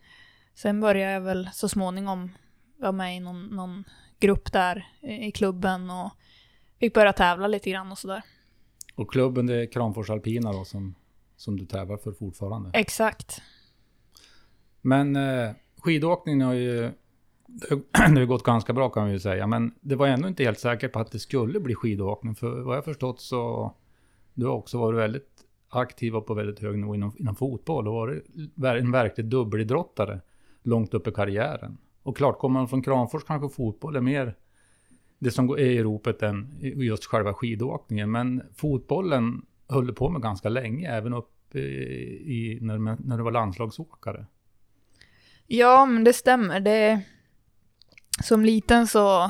sen 0.55 0.81
började 0.81 1.13
jag 1.13 1.21
väl 1.21 1.51
så 1.53 1.69
småningom 1.69 2.31
vara 2.81 2.93
med 2.93 3.17
i 3.17 3.21
någon, 3.21 3.47
någon 3.47 3.85
grupp 4.21 4.53
där 4.53 4.89
i 5.01 5.33
klubben 5.33 5.91
och 5.91 6.11
fick 6.81 6.95
börja 6.95 7.13
tävla 7.13 7.47
lite 7.47 7.71
grann 7.71 7.93
och 7.93 7.99
sådär. 7.99 8.23
Och 8.95 9.13
klubben 9.13 9.47
det 9.47 9.55
är 9.55 9.67
Kramfors 9.67 10.11
Alpina 10.11 10.53
då 10.53 10.65
som, 10.65 10.95
som 11.37 11.59
du 11.59 11.67
tävlar 11.67 11.97
för 11.97 12.13
fortfarande. 12.13 12.71
Exakt. 12.75 13.43
Men 14.81 15.17
eh, 15.17 15.51
skidåkningen 15.79 16.47
har 16.47 16.55
ju 16.55 16.91
det 17.47 17.83
har 17.93 18.25
gått 18.27 18.43
ganska 18.43 18.73
bra 18.73 18.89
kan 18.89 19.07
vi 19.07 19.13
ju 19.13 19.21
säga. 19.21 19.47
Men 19.47 19.75
det 19.81 19.97
var 19.97 20.07
ändå 20.07 20.29
inte 20.29 20.45
helt 20.45 20.59
säkert 20.59 20.93
på 20.93 20.99
att 20.99 21.13
det 21.13 21.19
skulle 21.19 21.61
bli 21.61 21.75
skidåkning. 21.75 22.35
För 22.35 22.61
vad 22.61 22.77
jag 22.77 22.85
förstått 22.85 23.21
så 23.21 23.75
du 24.35 24.47
har 24.47 24.55
också 24.55 24.79
varit 24.79 24.99
väldigt 24.99 25.45
aktiv 25.69 26.17
och 26.17 26.27
på 26.27 26.35
väldigt 26.35 26.61
hög 26.61 26.79
nivå 26.79 26.95
inom, 26.95 27.13
inom 27.19 27.37
fotboll. 27.37 27.89
Och 27.89 27.95
varit 27.95 28.83
en 28.83 28.93
verklig 28.93 29.27
dubbelidrottare 29.27 30.21
långt 30.63 30.95
upp 30.95 31.07
i 31.07 31.13
karriären. 31.13 31.79
Och 32.03 32.17
klart, 32.17 32.39
kommer 32.39 32.61
man 32.61 32.69
från 32.69 32.83
Kramfors 32.83 33.25
kanske 33.25 33.57
fotboll 33.57 33.97
är 33.97 34.01
mer 34.01 34.35
det 35.19 35.31
som 35.31 35.51
är 35.51 35.59
i 35.59 35.83
ropet 35.83 36.23
än 36.23 36.59
just 36.61 37.05
själva 37.05 37.35
skidåkningen. 37.35 38.11
Men 38.11 38.43
fotbollen 38.57 39.47
höll 39.69 39.87
du 39.87 39.93
på 39.93 40.11
med 40.11 40.23
ganska 40.23 40.49
länge, 40.49 40.89
även 40.91 41.15
upp 41.15 41.55
i, 41.55 42.59
när, 42.61 42.79
när 42.79 43.17
du 43.17 43.23
var 43.23 43.31
landslagsåkare. 43.31 44.27
Ja, 45.47 45.87
men 45.87 46.05
det 46.05 46.13
stämmer. 46.13 46.61
Det, 46.61 47.01
som 48.23 48.45
liten 48.45 48.87
så 48.87 49.25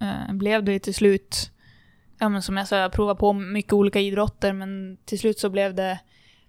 eh, 0.00 0.32
blev 0.32 0.64
det 0.64 0.78
till 0.78 0.94
slut, 0.94 1.50
ja 2.18 2.28
men 2.28 2.42
som 2.42 2.56
jag 2.56 2.68
sa, 2.68 2.76
jag 2.76 2.92
provade 2.92 3.20
på 3.20 3.32
mycket 3.32 3.72
olika 3.72 4.00
idrotter 4.00 4.52
men 4.52 4.98
till 5.04 5.18
slut 5.18 5.38
så 5.38 5.50
blev 5.50 5.74
det 5.74 6.00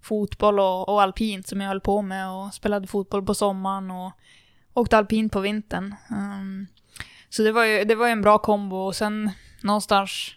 fotboll 0.01 0.60
och, 0.60 0.89
och 0.89 1.01
alpint 1.01 1.48
som 1.48 1.62
jag 1.62 1.68
höll 1.68 1.82
på 1.82 2.01
med 2.01 2.30
och 2.30 2.53
spelade 2.53 2.88
fotboll 2.88 3.25
på 3.25 3.34
sommaren 3.34 3.92
och 3.92 4.12
åkte 4.74 4.98
alpint 4.98 5.34
på 5.34 5.39
vintern. 5.39 5.96
Um, 6.10 6.68
så 7.30 7.44
det 7.44 7.51
var, 7.51 7.63
ju, 7.63 7.84
det 7.84 7.96
var 7.96 8.06
ju 8.06 8.12
en 8.12 8.22
bra 8.22 8.38
kombo 8.38 8.75
och 8.75 8.96
sen 8.96 9.32
någonstans 9.62 10.36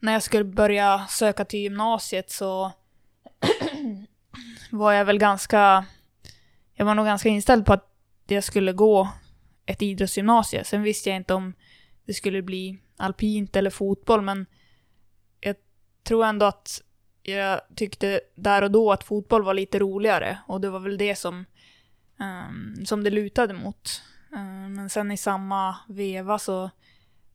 när 0.00 0.12
jag 0.12 0.22
skulle 0.22 0.44
börja 0.44 1.06
söka 1.08 1.44
till 1.44 1.60
gymnasiet 1.60 2.30
så 2.30 2.72
var 4.70 4.92
jag 4.92 5.04
väl 5.04 5.18
ganska 5.18 5.84
jag 6.74 6.86
var 6.86 6.94
nog 6.94 7.06
ganska 7.06 7.28
inställd 7.28 7.66
på 7.66 7.72
att 7.72 7.92
jag 8.26 8.44
skulle 8.44 8.72
gå 8.72 9.08
ett 9.66 9.82
idrottsgymnasium. 9.82 10.64
Sen 10.64 10.82
visste 10.82 11.08
jag 11.08 11.16
inte 11.16 11.34
om 11.34 11.52
det 12.04 12.14
skulle 12.14 12.42
bli 12.42 12.78
alpint 12.96 13.56
eller 13.56 13.70
fotboll, 13.70 14.22
men 14.22 14.46
jag 15.40 15.56
tror 16.02 16.24
ändå 16.24 16.46
att 16.46 16.82
jag 17.22 17.60
tyckte 17.76 18.20
där 18.34 18.62
och 18.62 18.70
då 18.70 18.92
att 18.92 19.04
fotboll 19.04 19.42
var 19.42 19.54
lite 19.54 19.78
roligare 19.78 20.38
och 20.46 20.60
det 20.60 20.70
var 20.70 20.80
väl 20.80 20.98
det 20.98 21.16
som, 21.16 21.44
um, 22.20 22.86
som 22.86 23.04
det 23.04 23.10
lutade 23.10 23.54
mot. 23.54 24.02
Um, 24.32 24.74
men 24.74 24.90
sen 24.90 25.12
i 25.12 25.16
samma 25.16 25.76
veva 25.88 26.38
så 26.38 26.70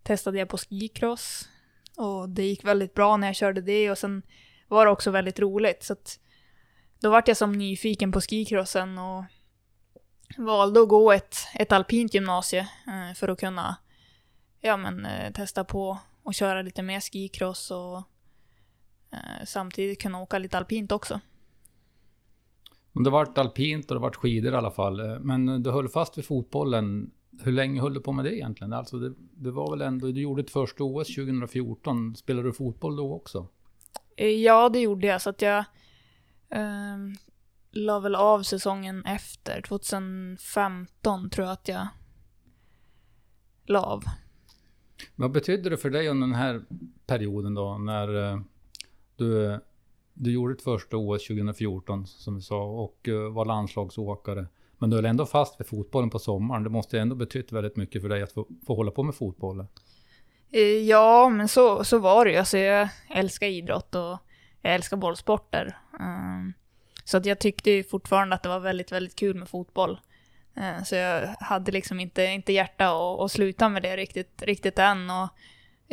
testade 0.03 0.39
jag 0.39 0.49
på 0.49 0.57
skicross 0.57 1.49
och 1.97 2.29
det 2.29 2.43
gick 2.43 2.65
väldigt 2.65 2.93
bra 2.93 3.17
när 3.17 3.27
jag 3.27 3.35
körde 3.35 3.61
det 3.61 3.91
och 3.91 3.97
sen 3.97 4.23
var 4.67 4.85
det 4.85 4.91
också 4.91 5.11
väldigt 5.11 5.39
roligt. 5.39 5.83
Så 5.83 5.93
att 5.93 6.19
då 6.99 7.09
vart 7.09 7.27
jag 7.27 7.37
som 7.37 7.51
nyfiken 7.51 8.11
på 8.11 8.21
skicrossen 8.21 8.97
och 8.97 9.23
valde 10.37 10.81
att 10.81 10.89
gå 10.89 11.11
ett, 11.11 11.35
ett 11.53 11.71
alpint 11.71 12.13
gymnasie 12.13 12.59
eh, 12.87 13.15
för 13.15 13.27
att 13.27 13.39
kunna 13.39 13.77
ja, 14.61 14.77
men, 14.77 15.05
eh, 15.05 15.31
testa 15.31 15.63
på 15.63 15.97
och 16.23 16.33
köra 16.33 16.61
lite 16.61 16.81
mer 16.81 16.99
skicross 16.99 17.71
och 17.71 17.97
eh, 19.11 19.45
samtidigt 19.45 20.01
kunna 20.01 20.21
åka 20.21 20.37
lite 20.37 20.57
alpint 20.57 20.91
också. 20.91 21.19
Det 22.93 23.09
vart 23.09 23.37
alpint 23.37 23.91
och 23.91 23.95
det 23.95 24.01
vart 24.01 24.15
skidor 24.15 24.53
i 24.53 24.55
alla 24.55 24.71
fall. 24.71 24.99
Eh, 24.99 25.19
Men 25.19 25.63
du 25.63 25.71
höll 25.71 25.89
fast 25.89 26.17
vid 26.17 26.25
fotbollen. 26.25 27.11
Hur 27.43 27.51
länge 27.51 27.81
höll 27.81 27.93
du 27.93 27.99
på 28.01 28.11
med 28.11 28.25
det 28.25 28.35
egentligen? 28.35 28.73
Alltså 28.73 28.97
det, 28.99 29.13
det 29.17 29.51
var 29.51 29.71
väl 29.71 29.81
ändå, 29.81 30.07
du 30.11 30.21
gjorde 30.21 30.41
ett 30.41 30.49
första 30.51 30.83
OS 30.83 31.15
2014. 31.15 32.15
Spelade 32.15 32.47
du 32.47 32.53
fotboll 32.53 32.95
då 32.95 33.13
också? 33.13 33.47
Eh, 34.15 34.27
Ja, 34.27 34.69
det 34.69 34.79
gjorde 34.79 35.07
jag 35.07 35.21
så 35.21 35.29
att 35.29 35.41
jag 35.41 35.57
eh, 36.49 36.97
la 37.71 37.99
väl 37.99 38.15
av 38.15 38.43
säsongen 38.43 39.05
efter. 39.05 39.61
2015 39.61 41.29
tror 41.29 41.45
jag 41.47 41.53
att 41.53 41.67
jag 41.67 41.87
la 43.65 43.81
av. 43.81 44.03
Vad 45.15 45.31
betydde 45.31 45.69
det 45.69 45.77
för 45.77 45.89
dig 45.89 46.07
under 46.07 46.27
den 46.27 46.35
här 46.35 46.61
perioden 47.05 47.53
då? 47.53 47.77
När 47.77 48.31
eh, 48.31 48.39
du, 49.15 49.59
du 50.23 50.31
gjorde 50.31 50.53
ett 50.53 50.61
första 50.61 50.97
OS 50.97 51.27
2014 51.27 52.07
som 52.07 52.35
vi 52.35 52.41
sa 52.41 52.63
och 52.63 53.07
eh, 53.07 53.33
var 53.33 53.45
landslagsåkare. 53.45 54.45
Men 54.77 54.89
du 54.89 54.95
höll 54.95 55.05
ändå 55.05 55.25
fast 55.25 55.59
vid 55.59 55.67
fotbollen 55.67 56.09
på 56.09 56.19
sommaren. 56.19 56.63
Det 56.63 56.69
måste 56.69 56.99
ändå 56.99 57.15
betytt 57.15 57.51
väldigt 57.51 57.75
mycket 57.75 58.01
för 58.01 58.09
dig 58.09 58.21
att 58.21 58.31
få, 58.31 58.47
få 58.67 58.75
hålla 58.75 58.91
på 58.91 59.03
med 59.03 59.15
fotbollen. 59.15 59.67
Eh, 60.51 60.61
ja, 60.61 61.29
men 61.29 61.47
så, 61.47 61.83
så 61.83 61.99
var 61.99 62.25
det 62.25 62.31
ju. 62.31 62.37
Alltså, 62.37 62.57
jag 62.57 62.89
älskar 63.09 63.47
idrott 63.47 63.95
och 63.95 64.17
jag 64.61 64.75
älskar 64.75 64.97
bollsporter. 64.97 65.77
Ehm, 65.99 66.53
så 67.05 67.17
att 67.17 67.25
jag 67.25 67.39
tyckte 67.39 67.71
ju 67.71 67.83
fortfarande 67.83 68.35
att 68.35 68.43
det 68.43 68.49
var 68.49 68.59
väldigt, 68.59 68.91
väldigt 68.91 69.15
kul 69.15 69.35
med 69.35 69.49
fotboll. 69.49 69.99
Eh, 70.55 70.83
så 70.83 70.95
jag 70.95 71.27
hade 71.39 71.71
liksom 71.71 71.99
inte, 71.99 72.23
inte 72.23 72.53
hjärta 72.53 72.85
att, 72.85 73.19
att 73.19 73.31
sluta 73.31 73.69
med 73.69 73.81
det 73.81 73.97
riktigt, 73.97 74.41
riktigt 74.41 74.79
än. 74.79 75.09
Och 75.09 75.29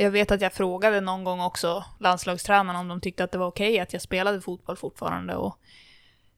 jag 0.00 0.10
vet 0.10 0.30
att 0.30 0.40
jag 0.40 0.52
frågade 0.52 1.00
någon 1.00 1.24
gång 1.24 1.40
också 1.40 1.84
landslagstränarna 2.00 2.80
om 2.80 2.88
de 2.88 3.00
tyckte 3.00 3.24
att 3.24 3.32
det 3.32 3.38
var 3.38 3.46
okej 3.46 3.80
att 3.80 3.92
jag 3.92 4.02
spelade 4.02 4.40
fotboll 4.40 4.76
fortfarande. 4.76 5.36
Och, 5.36 5.58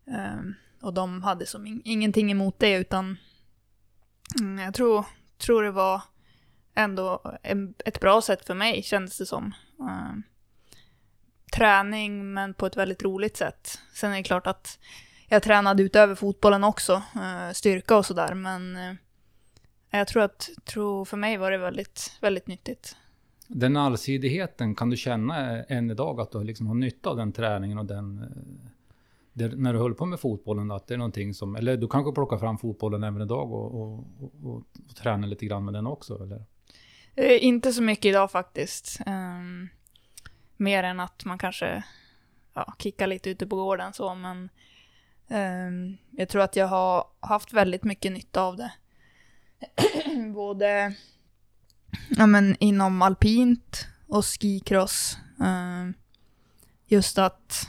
ehm, 0.07 0.55
och 0.83 0.95
de 0.95 1.23
hade 1.23 1.47
som 1.47 1.67
in, 1.67 1.83
ingenting 1.85 2.31
emot 2.31 2.59
det 2.59 2.73
utan 2.73 3.19
mm, 4.41 4.59
jag 4.59 4.75
tror, 4.75 5.05
tror 5.39 5.63
det 5.63 5.71
var 5.71 6.03
ändå 6.75 7.39
en, 7.43 7.75
ett 7.85 8.01
bra 8.01 8.23
sätt 8.23 8.47
för 8.47 8.55
mig 8.55 8.83
kändes 8.83 9.19
det 9.19 9.27
som. 9.27 9.55
Ehm, 9.81 10.23
träning 11.53 12.33
men 12.35 12.55
på 12.55 12.67
ett 12.67 12.77
väldigt 12.77 13.03
roligt 13.03 13.37
sätt. 13.37 13.79
Sen 13.95 14.13
är 14.13 14.17
det 14.17 14.23
klart 14.23 14.47
att 14.47 14.79
jag 15.29 15.43
tränade 15.43 15.83
utöver 15.83 16.15
fotbollen 16.15 16.65
också, 16.65 17.03
eh, 17.15 17.53
styrka 17.53 17.97
och 17.97 18.07
sådär 18.07 18.35
men 18.35 18.77
eh, 18.77 18.95
jag 19.91 20.09
tror 20.09 20.23
att 20.23 20.49
tror 20.65 21.05
för 21.05 21.17
mig 21.17 21.37
var 21.37 21.51
det 21.51 21.59
väldigt, 21.59 22.19
väldigt 22.21 22.47
nyttigt. 22.47 22.97
Den 23.53 23.77
allsidigheten, 23.77 24.75
kan 24.75 24.91
du 24.91 24.97
känna 24.97 25.65
än 25.65 25.91
idag 25.91 26.21
att 26.21 26.33
du 26.33 26.45
liksom 26.45 26.67
har 26.67 26.75
nytta 26.75 27.11
av 27.11 27.17
den 27.17 27.33
träningen 27.33 27.79
och 27.79 27.87
den... 27.87 28.19
Eh, 28.19 28.71
det, 29.33 29.49
när 29.57 29.73
du 29.73 29.79
höll 29.79 29.95
på 29.95 30.07
med 30.07 30.21
fotbollen, 30.21 30.71
att 30.71 30.87
det 30.87 30.95
är 30.95 30.99
någonting 30.99 31.35
som... 31.35 31.57
Eller 31.57 31.77
du 31.77 31.89
kanske 31.89 32.13
plockar 32.13 32.39
fram 32.39 32.59
fotbollen 32.59 33.05
även 33.05 33.23
idag 33.23 33.53
och, 33.53 33.75
och, 33.75 33.99
och, 34.21 34.33
och, 34.43 34.57
och 34.89 34.97
tränar 34.97 35.29
lite 35.29 35.47
grann 35.47 35.65
med 35.65 35.75
den 35.75 35.87
också, 35.87 36.23
eller? 36.25 36.45
Eh, 37.15 37.45
inte 37.45 37.73
så 37.73 37.83
mycket 37.83 38.05
idag 38.05 38.31
faktiskt. 38.31 39.01
Um, 39.07 39.69
mer 40.57 40.83
än 40.83 41.01
att 41.01 41.25
man 41.25 41.39
kanske 41.39 41.85
ja, 42.55 42.75
kickar 42.79 43.07
lite 43.07 43.31
ute 43.31 43.47
på 43.47 43.57
gården 43.57 43.93
så, 43.93 44.15
men 44.15 44.49
Um, 45.31 45.97
jag 46.11 46.29
tror 46.29 46.43
att 46.43 46.57
jag 46.57 46.67
har 46.67 47.07
haft 47.21 47.53
väldigt 47.53 47.85
mycket 47.85 48.13
nytta 48.13 48.43
av 48.43 48.57
det. 48.57 48.73
Både 50.35 50.95
ja, 52.11 52.27
men 52.27 52.57
inom 52.61 53.03
alpint 53.03 53.89
och 54.07 54.25
skicross. 54.25 55.19
Eh, 55.41 55.91
just 56.87 57.19
att, 57.19 57.69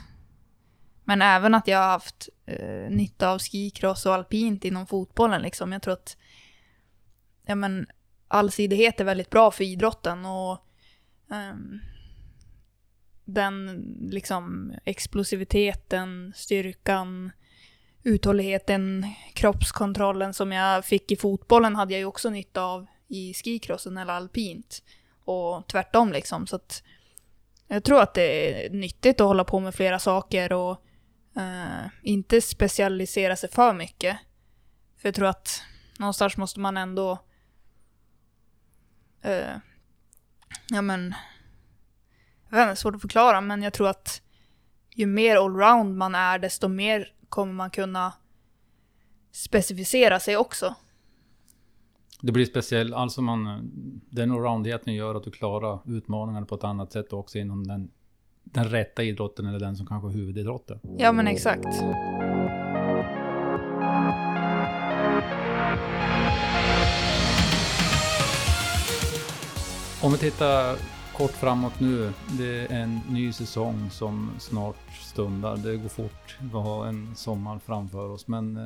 men 1.03 1.21
även 1.21 1.55
att 1.55 1.67
jag 1.67 1.77
har 1.77 1.87
haft 1.87 2.29
eh, 2.45 2.89
nytta 2.89 3.29
av 3.29 3.39
skicross 3.39 4.05
och 4.05 4.13
alpint 4.13 4.65
inom 4.65 4.87
fotbollen 4.87 5.41
liksom. 5.41 5.71
Jag 5.71 5.81
tror 5.81 5.93
att 5.93 6.17
ja, 7.45 7.55
men, 7.55 7.87
allsidighet 8.27 8.99
är 8.99 9.03
väldigt 9.03 9.29
bra 9.29 9.51
för 9.51 9.63
idrotten 9.63 10.25
och 10.25 10.67
um, 11.27 11.79
den 13.25 13.83
liksom 14.11 14.73
explosiviteten, 14.85 16.33
styrkan, 16.35 17.31
uthålligheten, 18.03 19.05
kroppskontrollen 19.33 20.33
som 20.33 20.51
jag 20.51 20.85
fick 20.85 21.11
i 21.11 21.15
fotbollen 21.15 21.75
hade 21.75 21.93
jag 21.93 21.99
ju 21.99 22.05
också 22.05 22.29
nytta 22.29 22.63
av 22.63 22.87
i 23.11 23.33
skicrossen 23.33 23.97
eller 23.97 24.13
alpint. 24.13 24.83
Och 25.25 25.67
tvärtom 25.67 26.11
liksom. 26.11 26.47
Så 26.47 26.55
att 26.55 26.83
jag 27.67 27.83
tror 27.83 28.01
att 28.01 28.13
det 28.13 28.65
är 28.65 28.69
nyttigt 28.69 29.21
att 29.21 29.27
hålla 29.27 29.43
på 29.43 29.59
med 29.59 29.75
flera 29.75 29.99
saker 29.99 30.53
och 30.53 30.83
eh, 31.35 31.87
inte 32.03 32.41
specialisera 32.41 33.35
sig 33.35 33.49
för 33.49 33.73
mycket. 33.73 34.17
För 34.97 35.07
jag 35.07 35.15
tror 35.15 35.27
att 35.27 35.63
någonstans 35.99 36.37
måste 36.37 36.59
man 36.59 36.77
ändå 36.77 37.19
eh, 39.21 39.55
ja 40.69 40.81
men 40.81 41.15
jag 42.49 42.57
vet 42.57 42.69
inte, 42.69 42.81
svårt 42.81 42.95
att 42.95 43.01
förklara 43.01 43.41
men 43.41 43.63
jag 43.63 43.73
tror 43.73 43.87
att 43.87 44.21
ju 44.89 45.05
mer 45.05 45.37
allround 45.37 45.97
man 45.97 46.15
är 46.15 46.39
desto 46.39 46.67
mer 46.67 47.13
kommer 47.29 47.53
man 47.53 47.69
kunna 47.69 48.13
specificera 49.31 50.19
sig 50.19 50.37
också. 50.37 50.75
Det 52.21 52.31
blir 52.31 52.45
speciellt, 52.45 52.93
alltså 52.93 53.21
man, 53.21 53.71
den 54.09 54.31
allroundigheten 54.31 54.93
gör 54.93 55.15
att 55.15 55.23
du 55.23 55.31
klarar 55.31 55.79
utmaningarna 55.85 56.45
på 56.45 56.55
ett 56.55 56.63
annat 56.63 56.91
sätt 56.91 57.13
också 57.13 57.37
inom 57.37 57.67
den, 57.67 57.91
den 58.43 58.65
rätta 58.65 59.03
idrotten 59.03 59.45
eller 59.45 59.59
den 59.59 59.75
som 59.75 59.85
kanske 59.85 60.09
är 60.09 60.11
huvudidrotten. 60.11 60.79
Ja 60.97 61.11
men 61.11 61.27
exakt. 61.27 61.67
Om 70.03 70.11
vi 70.11 70.17
tittar 70.17 70.77
kort 71.21 71.31
framåt 71.31 71.79
nu. 71.79 72.13
Det 72.37 72.59
är 72.59 72.81
en 72.81 72.99
ny 73.09 73.33
säsong 73.33 73.89
som 73.91 74.31
snart 74.39 74.91
stundar. 75.01 75.57
Det 75.57 75.77
går 75.77 75.89
fort. 75.89 76.37
Vi 76.39 76.57
har 76.57 76.85
en 76.85 77.15
sommar 77.15 77.59
framför 77.59 78.09
oss. 78.09 78.27
Men 78.27 78.57
eh, 78.57 78.63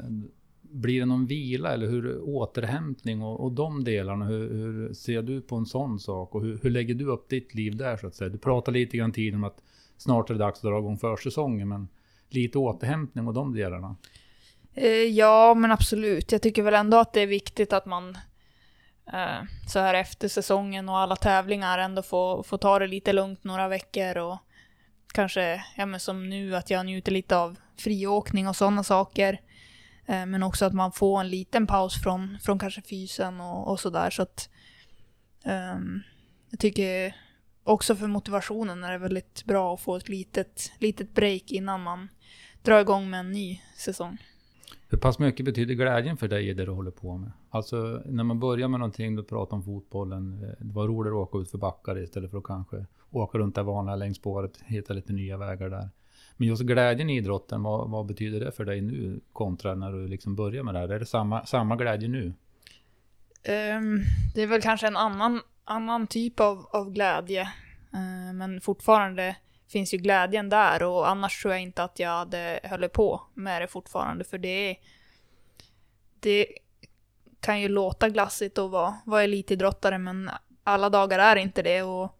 blir 0.72 1.00
det 1.00 1.06
någon 1.06 1.26
vila 1.26 1.74
eller 1.74 1.88
hur 1.88 2.22
återhämtning 2.22 3.22
och, 3.22 3.40
och 3.40 3.52
de 3.52 3.84
delarna? 3.84 4.26
Hur, 4.26 4.54
hur, 4.54 4.94
ser 4.94 5.22
du 5.22 5.42
på 5.42 5.56
en 5.56 5.66
sån 5.66 6.00
sak 6.00 6.36
och 6.36 6.42
hur, 6.42 6.60
hur, 6.64 6.70
lägger 6.70 6.96
du 6.96 7.06
upp 7.06 7.30
ditt 7.30 7.54
liv 7.54 7.76
där 7.76 7.98
så 7.98 8.08
att 8.08 8.16
säga? 8.16 8.30
Du 8.30 8.38
pratade 8.38 8.80
lite 8.80 8.98
grann 8.98 9.12
tidigare 9.12 9.36
om 9.36 9.44
att 9.44 9.64
snart 9.98 10.30
är 10.30 10.34
det 10.34 10.40
dags 10.40 10.60
att 10.60 10.64
dra 10.64 10.80
igång 10.80 10.98
försäsongen, 10.98 11.68
men 11.68 11.88
lite 12.30 12.58
återhämtning 12.58 13.28
och 13.28 13.34
de 13.34 13.54
delarna? 13.54 13.96
Eh, 14.74 14.90
ja, 14.90 15.54
men 15.54 15.72
absolut. 15.72 16.32
Jag 16.32 16.42
tycker 16.42 16.64
väl 16.64 16.74
ändå 16.74 16.98
att 16.98 17.14
det 17.14 17.22
är 17.22 17.28
viktigt 17.28 17.74
att 17.74 17.86
man 17.86 18.18
eh, 19.14 19.44
så 19.68 19.80
här 19.80 19.94
efter 19.94 20.28
säsongen 20.28 20.90
och 20.90 20.98
alla 20.98 21.16
tävlingar 21.16 21.78
ändå 21.78 22.02
får, 22.02 22.44
får 22.44 22.58
ta 22.58 22.80
det 22.80 22.88
lite 22.88 23.14
lugnt 23.14 23.44
några 23.44 23.68
veckor 23.68 24.18
och 24.18 24.38
kanske, 25.14 25.64
ja 25.78 25.86
men 25.86 26.00
som 26.00 26.30
nu, 26.30 26.56
att 26.56 26.70
jag 26.70 26.86
njuter 26.86 27.12
lite 27.12 27.38
av 27.38 27.56
friåkning 27.78 28.48
och 28.48 28.56
sådana 28.56 28.84
saker. 28.84 29.40
Eh, 30.06 30.26
men 30.26 30.44
också 30.44 30.66
att 30.66 30.74
man 30.74 30.92
får 30.92 31.20
en 31.20 31.30
liten 31.30 31.68
paus 31.68 32.04
från, 32.04 32.38
från 32.42 32.60
kanske 32.60 32.82
fysen 32.82 33.42
och, 33.42 33.68
och 33.72 33.80
sådär. 33.80 34.10
Så 34.10 34.22
att 34.22 34.50
um, 35.76 36.04
jag 36.50 36.60
tycker 36.60 37.16
också 37.64 37.96
för 37.96 38.08
motivationen 38.08 38.84
är 38.84 38.92
det 38.92 38.98
väldigt 38.98 39.46
bra 39.46 39.74
att 39.74 39.82
få 39.82 39.96
ett 39.96 40.10
litet, 40.10 40.72
litet 40.80 41.14
break 41.14 41.52
innan 41.52 41.84
man 41.84 42.08
drar 42.62 42.82
igång 42.82 43.10
med 43.10 43.20
en 43.20 43.32
ny 43.32 43.62
säsong. 43.78 44.18
Hur 44.90 44.98
pass 44.98 45.20
mycket 45.20 45.46
betyder 45.46 45.74
glädjen 45.74 46.18
för 46.18 46.28
dig 46.28 46.50
i 46.50 46.54
det 46.54 46.66
du 46.66 46.72
håller 46.72 46.92
på 46.92 47.18
med? 47.18 47.32
Alltså 47.50 48.02
när 48.06 48.24
man 48.24 48.40
börjar 48.40 48.68
med 48.68 48.80
någonting, 48.80 49.16
du 49.16 49.24
pratar 49.24 49.58
om 49.58 49.64
fotbollen, 49.64 50.44
eh, 50.44 50.66
det 50.66 50.74
var 50.74 50.88
roligare 50.88 51.22
att 51.22 51.28
åka 51.28 51.38
ut 51.38 51.52
för 51.52 51.58
backar 51.58 52.04
istället 52.04 52.32
för 52.32 52.38
att 52.38 52.44
kanske 52.44 52.86
åka 53.12 53.38
runt 53.38 53.56
det 53.56 53.64
vanliga 53.64 53.96
längs 53.96 54.18
spåret, 54.18 54.62
hitta 54.66 54.94
lite 54.94 55.14
nya 55.14 55.38
vägar 55.38 55.70
där. 55.70 55.90
Men 56.38 56.48
just 56.48 56.62
glädjen 56.62 57.10
i 57.10 57.18
idrotten, 57.18 57.64
vad, 57.64 57.90
vad, 57.90 58.06
betyder 58.06 58.40
det 58.40 58.52
för 58.52 58.66
dig 58.66 58.82
nu 58.82 59.20
kontra 59.34 59.76
när 59.76 59.92
du 59.92 60.08
liksom 60.08 60.36
börjar 60.36 60.64
med 60.64 60.74
det 60.74 60.80
här? 60.80 60.90
Är 60.90 61.00
det 61.00 61.06
samma, 61.06 61.46
samma 61.46 61.76
glädje 61.76 62.08
nu? 62.08 62.34
Um, 63.48 64.04
det 64.36 64.42
är 64.42 64.48
väl 64.48 64.62
kanske 64.62 64.88
en 64.88 64.98
annan, 64.98 65.42
annan 65.64 66.08
typ 66.08 66.40
av, 66.40 66.66
av 66.72 66.92
glädje. 66.92 67.42
Uh, 67.94 68.34
men 68.34 68.62
fortfarande 68.62 69.36
finns 69.68 69.94
ju 69.94 69.98
glädjen 69.98 70.50
där 70.50 70.84
och 70.84 71.10
annars 71.10 71.42
tror 71.42 71.54
jag 71.54 71.62
inte 71.62 71.84
att 71.84 72.00
jag 72.00 72.10
hade 72.10 72.60
höll 72.64 72.90
på 72.90 73.22
med 73.34 73.62
det 73.62 73.68
fortfarande 73.68 74.24
för 74.24 74.38
det 74.38 74.70
är, 74.70 74.78
det 76.20 76.48
kan 77.40 77.62
ju 77.62 77.68
låta 77.68 78.10
glassigt 78.10 78.58
att 78.58 78.72
vara, 78.72 78.96
vara 79.06 79.24
elitidrottare 79.24 79.98
men 79.98 80.30
alla 80.64 80.90
dagar 80.90 81.20
är 81.20 81.36
inte 81.36 81.62
det 81.62 81.84
och 81.84 82.15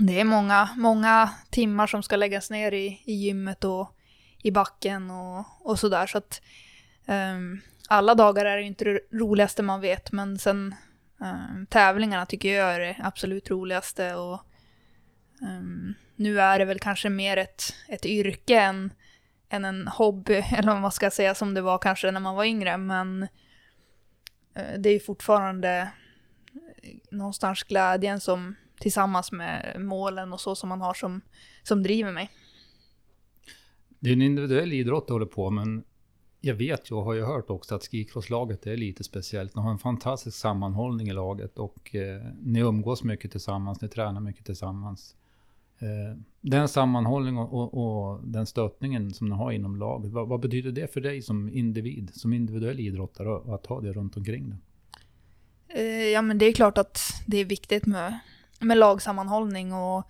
det 0.00 0.20
är 0.20 0.24
många, 0.24 0.68
många 0.76 1.30
timmar 1.50 1.86
som 1.86 2.02
ska 2.02 2.16
läggas 2.16 2.50
ner 2.50 2.72
i, 2.72 3.02
i 3.04 3.12
gymmet 3.12 3.64
och 3.64 3.96
i 4.42 4.50
backen 4.50 5.10
och, 5.10 5.44
och 5.60 5.78
sådär 5.78 6.06
så 6.06 6.18
att 6.18 6.42
um, 7.06 7.60
alla 7.88 8.14
dagar 8.14 8.44
är 8.44 8.56
det 8.56 8.62
inte 8.62 8.84
det 8.84 9.00
roligaste 9.12 9.62
man 9.62 9.80
vet 9.80 10.12
men 10.12 10.38
sen 10.38 10.74
um, 11.20 11.66
tävlingarna 11.66 12.26
tycker 12.26 12.54
jag 12.54 12.74
är 12.74 12.80
det 12.80 12.96
absolut 13.02 13.50
roligaste 13.50 14.14
och 14.14 14.40
um, 15.40 15.94
nu 16.16 16.40
är 16.40 16.58
det 16.58 16.64
väl 16.64 16.78
kanske 16.78 17.10
mer 17.10 17.36
ett, 17.36 17.62
ett 17.88 18.06
yrke 18.06 18.60
än, 18.60 18.92
än 19.48 19.64
en 19.64 19.88
hobby, 19.88 20.34
eller 20.56 20.72
vad 20.72 20.80
man 20.80 20.92
ska 20.92 21.10
säga, 21.10 21.34
som 21.34 21.54
det 21.54 21.60
var 21.60 21.78
kanske 21.78 22.10
när 22.10 22.20
man 22.20 22.36
var 22.36 22.44
yngre. 22.44 22.76
Men 22.76 23.22
uh, 24.58 24.78
det 24.78 24.88
är 24.88 24.92
ju 24.92 25.00
fortfarande 25.00 25.90
eh, 26.82 26.90
någonstans 27.10 27.62
glädjen 27.62 28.20
som 28.20 28.54
tillsammans 28.80 29.32
med 29.32 29.76
målen 29.78 30.32
och 30.32 30.40
så 30.40 30.54
som 30.54 30.68
man 30.68 30.80
har 30.80 30.94
som, 30.94 31.20
som 31.62 31.82
driver 31.82 32.12
mig. 32.12 32.30
Det 33.98 34.08
är 34.08 34.12
en 34.12 34.22
individuell 34.22 34.72
idrott 34.72 35.06
du 35.06 35.12
håller 35.12 35.26
på 35.26 35.50
men 35.50 35.84
jag 36.40 36.54
vet 36.54 36.90
ju 36.90 36.94
och 36.94 37.04
har 37.04 37.14
ju 37.14 37.22
hört 37.22 37.50
också 37.50 37.74
att 37.74 37.82
skikross-laget 37.84 38.66
är 38.66 38.76
lite 38.76 39.04
speciellt. 39.04 39.56
Ni 39.56 39.62
har 39.62 39.70
en 39.70 39.78
fantastisk 39.78 40.38
sammanhållning 40.38 41.08
i 41.08 41.12
laget 41.12 41.58
och 41.58 41.94
eh, 41.94 42.22
ni 42.42 42.60
umgås 42.60 43.04
mycket 43.04 43.30
tillsammans, 43.30 43.80
ni 43.80 43.88
tränar 43.88 44.20
mycket 44.20 44.46
tillsammans. 44.46 45.16
Eh, 45.78 46.18
den 46.40 46.68
sammanhållningen 46.68 47.42
och, 47.42 47.54
och, 47.54 48.10
och, 48.10 48.20
den 48.24 48.46
stöttningen 48.46 49.10
som 49.10 49.28
ni 49.28 49.34
har 49.34 49.52
inom 49.52 49.76
laget, 49.76 50.12
vad, 50.12 50.28
vad, 50.28 50.40
betyder 50.40 50.72
det 50.72 50.92
för 50.92 51.00
dig 51.00 51.22
som 51.22 51.48
individ, 51.48 52.10
som 52.14 52.32
individuell 52.32 52.80
idrottare 52.80 53.54
att 53.54 53.66
ha 53.66 53.80
det 53.80 53.92
runt 53.92 54.16
omkring 54.16 54.50
dig? 54.50 54.58
Eh, 55.68 56.08
ja 56.08 56.22
men 56.22 56.38
det 56.38 56.46
är 56.46 56.52
klart 56.52 56.78
att 56.78 56.98
det 57.26 57.36
är 57.36 57.44
viktigt 57.44 57.86
med, 57.86 58.18
med 58.64 58.78
lagsammanhållning 58.78 59.72
och 59.72 60.08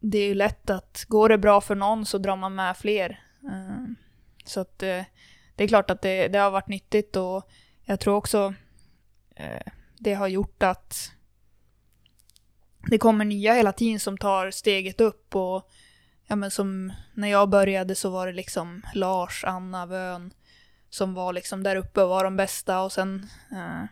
det 0.00 0.18
är 0.18 0.26
ju 0.26 0.34
lätt 0.34 0.70
att 0.70 1.04
går 1.08 1.28
det 1.28 1.38
bra 1.38 1.60
för 1.60 1.74
någon 1.74 2.06
så 2.06 2.18
drar 2.18 2.36
man 2.36 2.54
med 2.54 2.76
fler. 2.76 3.24
Eh, 3.44 3.84
så 4.44 4.60
att 4.60 4.82
eh, 4.82 5.02
det 5.56 5.64
är 5.64 5.68
klart 5.68 5.90
att 5.90 6.02
det, 6.02 6.28
det 6.28 6.38
har 6.38 6.50
varit 6.50 6.68
nyttigt 6.68 7.16
och 7.16 7.50
jag 7.84 8.00
tror 8.00 8.14
också 8.14 8.54
eh, 9.36 9.72
det 9.98 10.14
har 10.14 10.28
gjort 10.28 10.62
att 10.62 11.12
det 12.90 12.98
kommer 12.98 13.24
nya 13.24 13.54
hela 13.54 13.72
tiden 13.72 14.00
som 14.00 14.18
tar 14.18 14.50
steget 14.50 15.00
upp 15.00 15.36
och 15.36 15.70
ja 16.26 16.36
men 16.36 16.50
som 16.50 16.92
när 17.14 17.28
jag 17.28 17.48
började 17.48 17.94
så 17.94 18.10
var 18.10 18.26
det 18.26 18.32
liksom 18.32 18.82
Lars, 18.94 19.44
Anna, 19.44 19.86
Vön 19.86 20.32
som 20.90 21.14
var 21.14 21.32
liksom 21.32 21.62
där 21.62 21.76
uppe 21.76 22.02
och 22.02 22.08
var 22.08 22.24
de 22.24 22.36
bästa 22.36 22.82
och 22.82 22.92
sen 22.92 23.28
eh, 23.52 23.84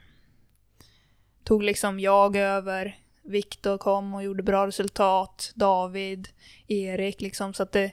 tog 1.45 1.63
liksom 1.63 2.01
jag 2.01 2.37
över. 2.37 2.99
Viktor 3.23 3.79
kom 3.79 4.15
och 4.15 4.23
gjorde 4.23 4.43
bra 4.43 4.67
resultat. 4.67 5.53
David, 5.55 6.29
Erik 6.67 7.21
liksom 7.21 7.55
så 7.55 7.63
att 7.63 7.73
det 7.73 7.93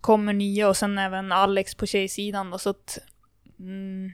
kommer 0.00 0.32
nya 0.32 0.68
och 0.68 0.76
sen 0.76 0.98
även 0.98 1.32
Alex 1.32 1.74
på 1.74 1.86
tjejsidan 1.86 2.50
då 2.50 2.58
så 2.58 2.70
att 2.70 2.98
mm, 3.58 4.12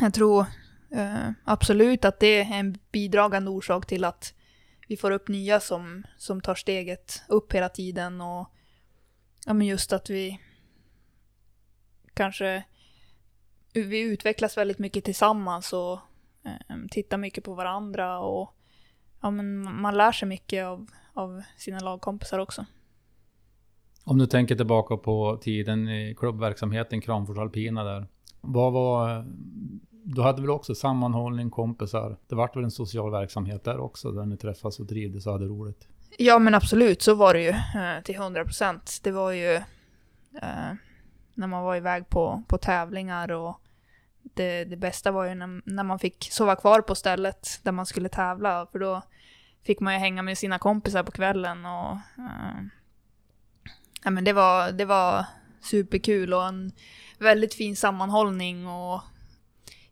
jag 0.00 0.14
tror 0.14 0.46
eh, 0.90 1.30
absolut 1.44 2.04
att 2.04 2.20
det 2.20 2.26
är 2.26 2.58
en 2.58 2.78
bidragande 2.92 3.50
orsak 3.50 3.86
till 3.86 4.04
att 4.04 4.34
vi 4.88 4.96
får 4.96 5.10
upp 5.10 5.28
nya 5.28 5.60
som, 5.60 6.04
som 6.16 6.40
tar 6.40 6.54
steget 6.54 7.22
upp 7.28 7.52
hela 7.52 7.68
tiden 7.68 8.20
och 8.20 8.50
ja, 9.46 9.52
men 9.52 9.66
just 9.66 9.92
att 9.92 10.10
vi 10.10 10.40
kanske 12.14 12.64
vi 13.72 14.00
utvecklas 14.00 14.56
väldigt 14.56 14.78
mycket 14.78 15.04
tillsammans 15.04 15.72
och 15.72 15.98
eh, 16.44 16.76
tittar 16.90 17.18
mycket 17.18 17.44
på 17.44 17.54
varandra 17.54 18.18
och 18.18 18.54
ja, 19.24 19.30
men 19.30 19.80
man 19.80 19.96
lär 19.96 20.12
sig 20.12 20.28
mycket 20.28 20.64
av, 20.64 20.90
av 21.14 21.42
sina 21.56 21.80
lagkompisar 21.80 22.38
också. 22.38 22.66
Om 24.04 24.18
du 24.18 24.26
tänker 24.26 24.56
tillbaka 24.56 24.96
på 24.96 25.38
tiden 25.42 25.88
i 25.88 26.14
klubbverksamheten 26.18 27.00
Kramfors 27.00 27.38
Alpina 27.38 27.84
där. 27.84 28.06
Vad 28.40 28.72
var... 28.72 29.24
Du 29.90 30.22
hade 30.22 30.40
väl 30.40 30.50
också 30.50 30.74
sammanhållning, 30.74 31.50
kompisar? 31.50 32.16
Det 32.28 32.34
vart 32.34 32.56
väl 32.56 32.64
en 32.64 32.70
social 32.70 33.10
verksamhet 33.10 33.64
där 33.64 33.80
också, 33.80 34.12
där 34.12 34.26
ni 34.26 34.36
träffas 34.36 34.80
och 34.80 34.88
trivdes 34.88 35.26
och 35.26 35.32
hade 35.32 35.46
roligt? 35.46 35.88
Ja 36.18 36.38
men 36.38 36.54
absolut, 36.54 37.02
så 37.02 37.14
var 37.14 37.34
det 37.34 37.42
ju 37.42 37.48
eh, 37.48 38.02
till 38.04 38.14
100 38.14 38.44
procent. 38.44 39.00
Det 39.02 39.10
var 39.10 39.30
ju 39.30 39.54
eh, 39.54 40.72
när 41.34 41.46
man 41.46 41.62
var 41.62 41.76
iväg 41.76 42.08
på, 42.08 42.42
på 42.48 42.58
tävlingar 42.58 43.32
och 43.32 43.60
det, 44.34 44.64
det 44.64 44.76
bästa 44.76 45.10
var 45.10 45.24
ju 45.24 45.34
när, 45.34 45.62
när 45.64 45.84
man 45.84 45.98
fick 45.98 46.28
sova 46.32 46.56
kvar 46.56 46.80
på 46.80 46.94
stället 46.94 47.60
där 47.62 47.72
man 47.72 47.86
skulle 47.86 48.08
tävla, 48.08 48.66
för 48.72 48.78
då 48.78 49.02
fick 49.66 49.80
man 49.80 49.92
ju 49.92 49.98
hänga 49.98 50.22
med 50.22 50.38
sina 50.38 50.58
kompisar 50.58 51.02
på 51.02 51.12
kvällen 51.12 51.66
och 51.66 51.92
eh, 52.18 52.62
ja, 54.04 54.10
men 54.10 54.24
det, 54.24 54.32
var, 54.32 54.72
det 54.72 54.84
var 54.84 55.24
superkul 55.60 56.34
och 56.34 56.46
en 56.46 56.72
väldigt 57.18 57.54
fin 57.54 57.76
sammanhållning 57.76 58.68
och 58.68 59.00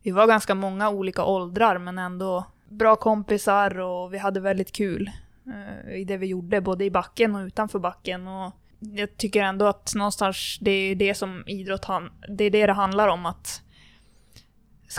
vi 0.02 0.10
var 0.10 0.26
ganska 0.26 0.54
många 0.54 0.90
olika 0.90 1.24
åldrar 1.24 1.78
men 1.78 1.98
ändå 1.98 2.46
bra 2.68 2.96
kompisar 2.96 3.80
och 3.80 4.14
vi 4.14 4.18
hade 4.18 4.40
väldigt 4.40 4.72
kul 4.72 5.10
eh, 5.46 5.94
i 5.94 6.04
det 6.04 6.16
vi 6.16 6.26
gjorde, 6.26 6.60
både 6.60 6.84
i 6.84 6.90
backen 6.90 7.34
och 7.34 7.40
utanför 7.46 7.78
backen. 7.78 8.28
Och 8.28 8.52
jag 8.78 9.16
tycker 9.16 9.42
ändå 9.42 9.66
att 9.66 9.94
någonstans 9.94 10.58
det 10.60 10.70
är 10.70 10.94
det 10.94 11.14
som 11.14 11.44
idrott 11.46 11.84
han, 11.84 12.10
det 12.28 12.44
är 12.44 12.50
det 12.50 12.66
det 12.66 12.72
handlar 12.72 13.08
om. 13.08 13.26
Att 13.26 13.62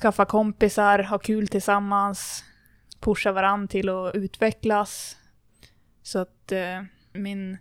skaffa 0.02 0.26
kompisar, 0.26 1.04
ha 1.04 1.18
kul 1.18 1.48
tillsammans, 1.48 2.44
pusha 3.00 3.32
varandra 3.32 3.68
till 3.68 3.90
att 3.90 4.16
utvecklas. 4.16 5.18
Så 6.04 6.20
att 6.20 6.52
eh, 6.52 6.84
min 7.14 7.58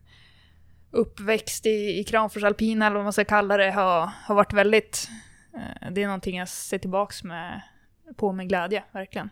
uppväxt 0.90 1.66
i, 1.66 2.01
i 2.01 2.05
Kramfors 2.05 2.45
alpina, 2.45 2.87
eller 2.87 2.97
vad 2.97 3.05
man 3.05 3.12
ska 3.12 3.25
kalla 3.25 3.57
det, 3.57 3.71
har, 3.71 4.11
har 4.27 4.35
varit 4.35 4.53
väldigt... 4.53 5.09
Eh, 5.55 5.92
det 5.92 6.03
är 6.03 6.07
någonting 6.07 6.37
jag 6.37 6.49
ser 6.49 6.79
tillbaks 6.79 7.25
med, 7.25 7.62
på 8.16 8.33
med 8.33 8.49
glädje, 8.49 8.85
verkligen. 8.92 9.31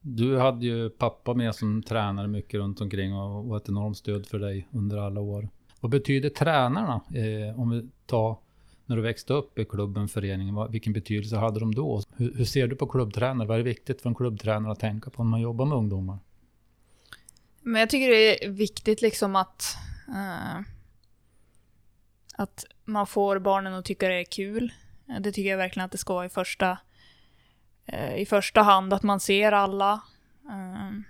Du 0.00 0.38
hade 0.38 0.66
ju 0.66 0.90
pappa 0.90 1.34
med 1.34 1.54
som 1.54 1.82
tränare 1.82 2.28
mycket 2.28 2.54
runt 2.54 2.80
omkring 2.80 3.14
och 3.14 3.44
var 3.44 3.56
ett 3.56 3.68
enormt 3.68 3.96
stöd 3.96 4.26
för 4.26 4.38
dig 4.38 4.68
under 4.72 4.96
alla 4.98 5.20
år. 5.20 5.48
Vad 5.80 5.90
betyder 5.90 6.28
tränarna? 6.28 7.00
Eh, 7.14 7.60
om 7.60 7.70
vi 7.70 7.90
tar 8.06 8.38
när 8.86 8.96
du 8.96 9.02
växte 9.02 9.32
upp 9.32 9.58
i 9.58 9.64
klubben, 9.64 10.08
föreningen, 10.08 10.70
vilken 10.70 10.92
betydelse 10.92 11.36
hade 11.36 11.60
de 11.60 11.74
då? 11.74 12.02
Hur, 12.16 12.34
hur, 12.34 12.44
ser 12.44 12.66
du 12.66 12.76
på 12.76 12.86
klubbtränare? 12.86 13.48
Vad 13.48 13.58
är 13.58 13.62
viktigt 13.62 14.02
för 14.02 14.08
en 14.08 14.14
klubbtränare 14.14 14.72
att 14.72 14.80
tänka 14.80 15.10
på 15.10 15.24
när 15.24 15.30
man 15.30 15.40
jobbar 15.40 15.66
med 15.66 15.78
ungdomar? 15.78 16.18
Men 17.60 17.80
jag 17.80 17.90
tycker 17.90 18.08
det 18.08 18.44
är 18.44 18.50
viktigt 18.50 19.02
liksom 19.02 19.36
att 19.36 19.76
uh, 20.08 20.60
att 22.36 22.64
man 22.84 23.06
får 23.06 23.38
barnen 23.38 23.74
att 23.74 23.84
tycka 23.84 24.08
det 24.08 24.20
är 24.20 24.24
kul. 24.24 24.72
Det 25.20 25.32
tycker 25.32 25.50
jag 25.50 25.58
verkligen 25.58 25.84
att 25.84 25.92
det 25.92 25.98
ska 25.98 26.14
vara 26.14 26.26
i 26.26 26.28
första, 26.28 26.78
uh, 27.92 28.16
i 28.18 28.26
första 28.26 28.62
hand, 28.62 28.92
att 28.92 29.02
man 29.02 29.20
ser 29.20 29.52
alla. 29.52 30.00
Uh, 30.44 31.00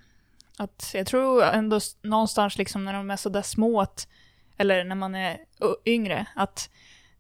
att 0.58 0.90
jag 0.94 1.06
tror 1.06 1.44
ändå 1.44 1.80
någonstans 2.02 2.58
liksom 2.58 2.84
när 2.84 2.92
de 2.92 3.10
är 3.10 3.16
sådär 3.16 3.42
små, 3.42 3.80
att, 3.80 4.08
eller 4.56 4.84
när 4.84 4.96
man 4.96 5.14
är 5.14 5.38
yngre, 5.84 6.26
att 6.34 6.70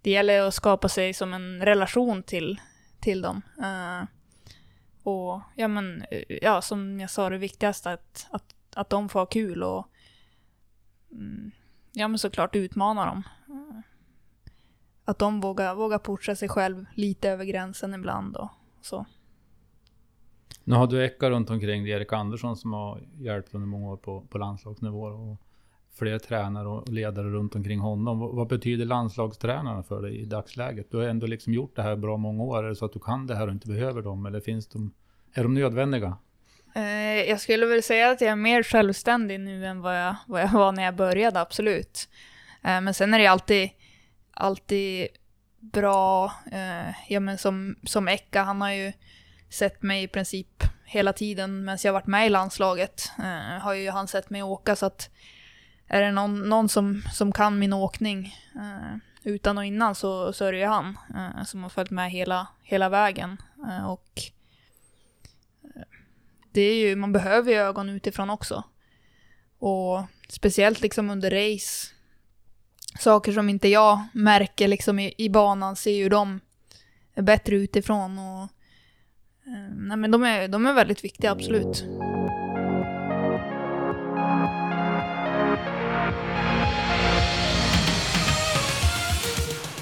det 0.06 0.12
gäller 0.12 0.40
att 0.40 0.54
skapa 0.54 0.88
sig 0.88 1.14
som 1.14 1.34
en 1.34 1.62
relation 1.62 2.22
till, 2.22 2.60
till 3.00 3.22
dem. 3.22 3.42
Uh, 3.58 4.08
och 5.02 5.40
ja, 5.54 5.68
men, 5.68 6.02
eh, 6.10 6.22
ja, 6.42 6.62
som 6.62 7.00
jag 7.00 7.10
sa, 7.10 7.30
det 7.30 7.38
viktigaste 7.38 7.90
att, 7.90 8.26
att, 8.30 8.54
att 8.74 8.90
de 8.90 9.08
får 9.08 9.20
ha 9.20 9.26
kul 9.26 9.62
och 9.62 9.86
mm, 11.12 11.50
ja, 11.92 12.08
men 12.08 12.18
såklart 12.18 12.56
utmana 12.56 13.06
dem. 13.06 13.22
Uh, 13.48 13.80
att 15.04 15.18
de 15.18 15.40
vågar, 15.40 15.74
vågar 15.74 15.98
pusha 15.98 16.36
sig 16.36 16.48
själv 16.48 16.84
lite 16.94 17.30
över 17.30 17.44
gränsen 17.44 17.94
ibland 17.94 18.36
och 18.36 18.50
så. 18.82 19.06
Nu 20.64 20.74
har 20.74 20.86
du 20.86 21.04
Eka 21.04 21.30
runt 21.30 21.50
omkring 21.50 21.84
dig, 21.84 21.92
Erik 21.92 22.12
Andersson 22.12 22.56
som 22.56 22.72
har 22.72 23.00
hjälpt 23.14 23.54
under 23.54 23.68
många 23.68 23.86
år 23.86 23.96
på, 23.96 24.20
på 24.20 24.38
landslagsnivå. 24.38 25.06
Och 25.06 25.40
fler 25.98 26.18
tränare 26.18 26.68
och 26.68 26.88
ledare 26.88 27.26
runt 27.26 27.54
omkring 27.54 27.78
honom. 27.78 28.18
Vad, 28.18 28.34
vad 28.34 28.48
betyder 28.48 28.84
landslagstränarna 28.84 29.82
för 29.82 30.02
dig 30.02 30.20
i 30.20 30.24
dagsläget? 30.24 30.90
Du 30.90 30.96
har 30.96 31.04
ändå 31.04 31.26
liksom 31.26 31.54
gjort 31.54 31.76
det 31.76 31.82
här 31.82 31.96
bra 31.96 32.16
många 32.16 32.42
år. 32.42 32.64
Är 32.64 32.68
det 32.68 32.76
så 32.76 32.84
att 32.84 32.92
du 32.92 32.98
kan 32.98 33.26
det 33.26 33.36
här 33.36 33.46
och 33.46 33.52
inte 33.52 33.68
behöver 33.68 34.02
dem? 34.02 34.26
Eller 34.26 34.40
finns 34.40 34.66
de, 34.68 34.92
är 35.34 35.42
de 35.42 35.54
nödvändiga? 35.54 36.16
Eh, 36.74 37.30
jag 37.30 37.40
skulle 37.40 37.66
väl 37.66 37.82
säga 37.82 38.10
att 38.10 38.20
jag 38.20 38.30
är 38.30 38.36
mer 38.36 38.62
självständig 38.62 39.40
nu 39.40 39.66
än 39.66 39.80
vad 39.80 40.00
jag, 40.00 40.16
vad 40.26 40.42
jag 40.42 40.52
var 40.52 40.72
när 40.72 40.82
jag 40.82 40.96
började, 40.96 41.40
absolut. 41.40 42.08
Eh, 42.64 42.80
men 42.80 42.94
sen 42.94 43.14
är 43.14 43.18
det 43.18 43.26
alltid, 43.26 43.70
alltid 44.30 45.08
bra, 45.60 46.32
eh, 46.52 46.94
ja 47.08 47.20
men 47.20 47.38
som, 47.38 47.76
som 47.84 48.08
Eka, 48.08 48.42
han 48.42 48.60
har 48.60 48.72
ju 48.72 48.92
sett 49.50 49.82
mig 49.82 50.02
i 50.02 50.08
princip 50.08 50.62
hela 50.84 51.12
tiden 51.12 51.64
medan 51.64 51.78
jag 51.84 51.92
varit 51.92 52.06
med 52.06 52.26
i 52.26 52.30
landslaget. 52.30 53.12
har 53.60 53.74
ju 53.74 53.90
han 53.90 54.08
sett 54.08 54.30
mig 54.30 54.42
åka 54.42 54.76
så 54.76 54.86
att 54.86 55.10
är 55.88 56.02
det 56.02 56.12
någon, 56.12 56.48
någon 56.48 56.68
som, 56.68 57.02
som 57.12 57.32
kan 57.32 57.58
min 57.58 57.72
åkning 57.72 58.34
eh, 58.54 58.96
utan 59.22 59.58
och 59.58 59.64
innan 59.64 59.94
så, 59.94 60.32
så 60.32 60.44
är 60.44 60.52
det 60.52 60.58
ju 60.58 60.66
han 60.66 60.98
eh, 61.14 61.44
som 61.44 61.62
har 61.62 61.70
följt 61.70 61.90
med 61.90 62.10
hela, 62.10 62.46
hela 62.62 62.88
vägen. 62.88 63.36
Eh, 63.68 63.86
och 63.86 64.22
eh, 65.64 65.82
det 66.52 66.60
är 66.60 66.74
ju, 66.74 66.96
man 66.96 67.12
behöver 67.12 67.52
ju 67.52 67.58
ögon 67.58 67.88
utifrån 67.88 68.30
också. 68.30 68.64
Och 69.58 70.02
speciellt 70.28 70.80
liksom 70.80 71.10
under 71.10 71.30
race. 71.30 71.92
Saker 72.98 73.32
som 73.32 73.48
inte 73.48 73.68
jag 73.68 74.00
märker 74.12 74.68
liksom 74.68 74.98
i, 74.98 75.14
i 75.18 75.30
banan 75.30 75.76
ser 75.76 75.96
ju 75.96 76.08
de 76.08 76.40
bättre 77.14 77.56
utifrån. 77.56 78.18
Och, 78.18 78.42
eh, 79.46 79.74
nej 79.76 79.96
men 79.96 80.10
de 80.10 80.22
är, 80.22 80.48
de 80.48 80.66
är 80.66 80.72
väldigt 80.72 81.04
viktiga, 81.04 81.30
absolut. 81.30 81.84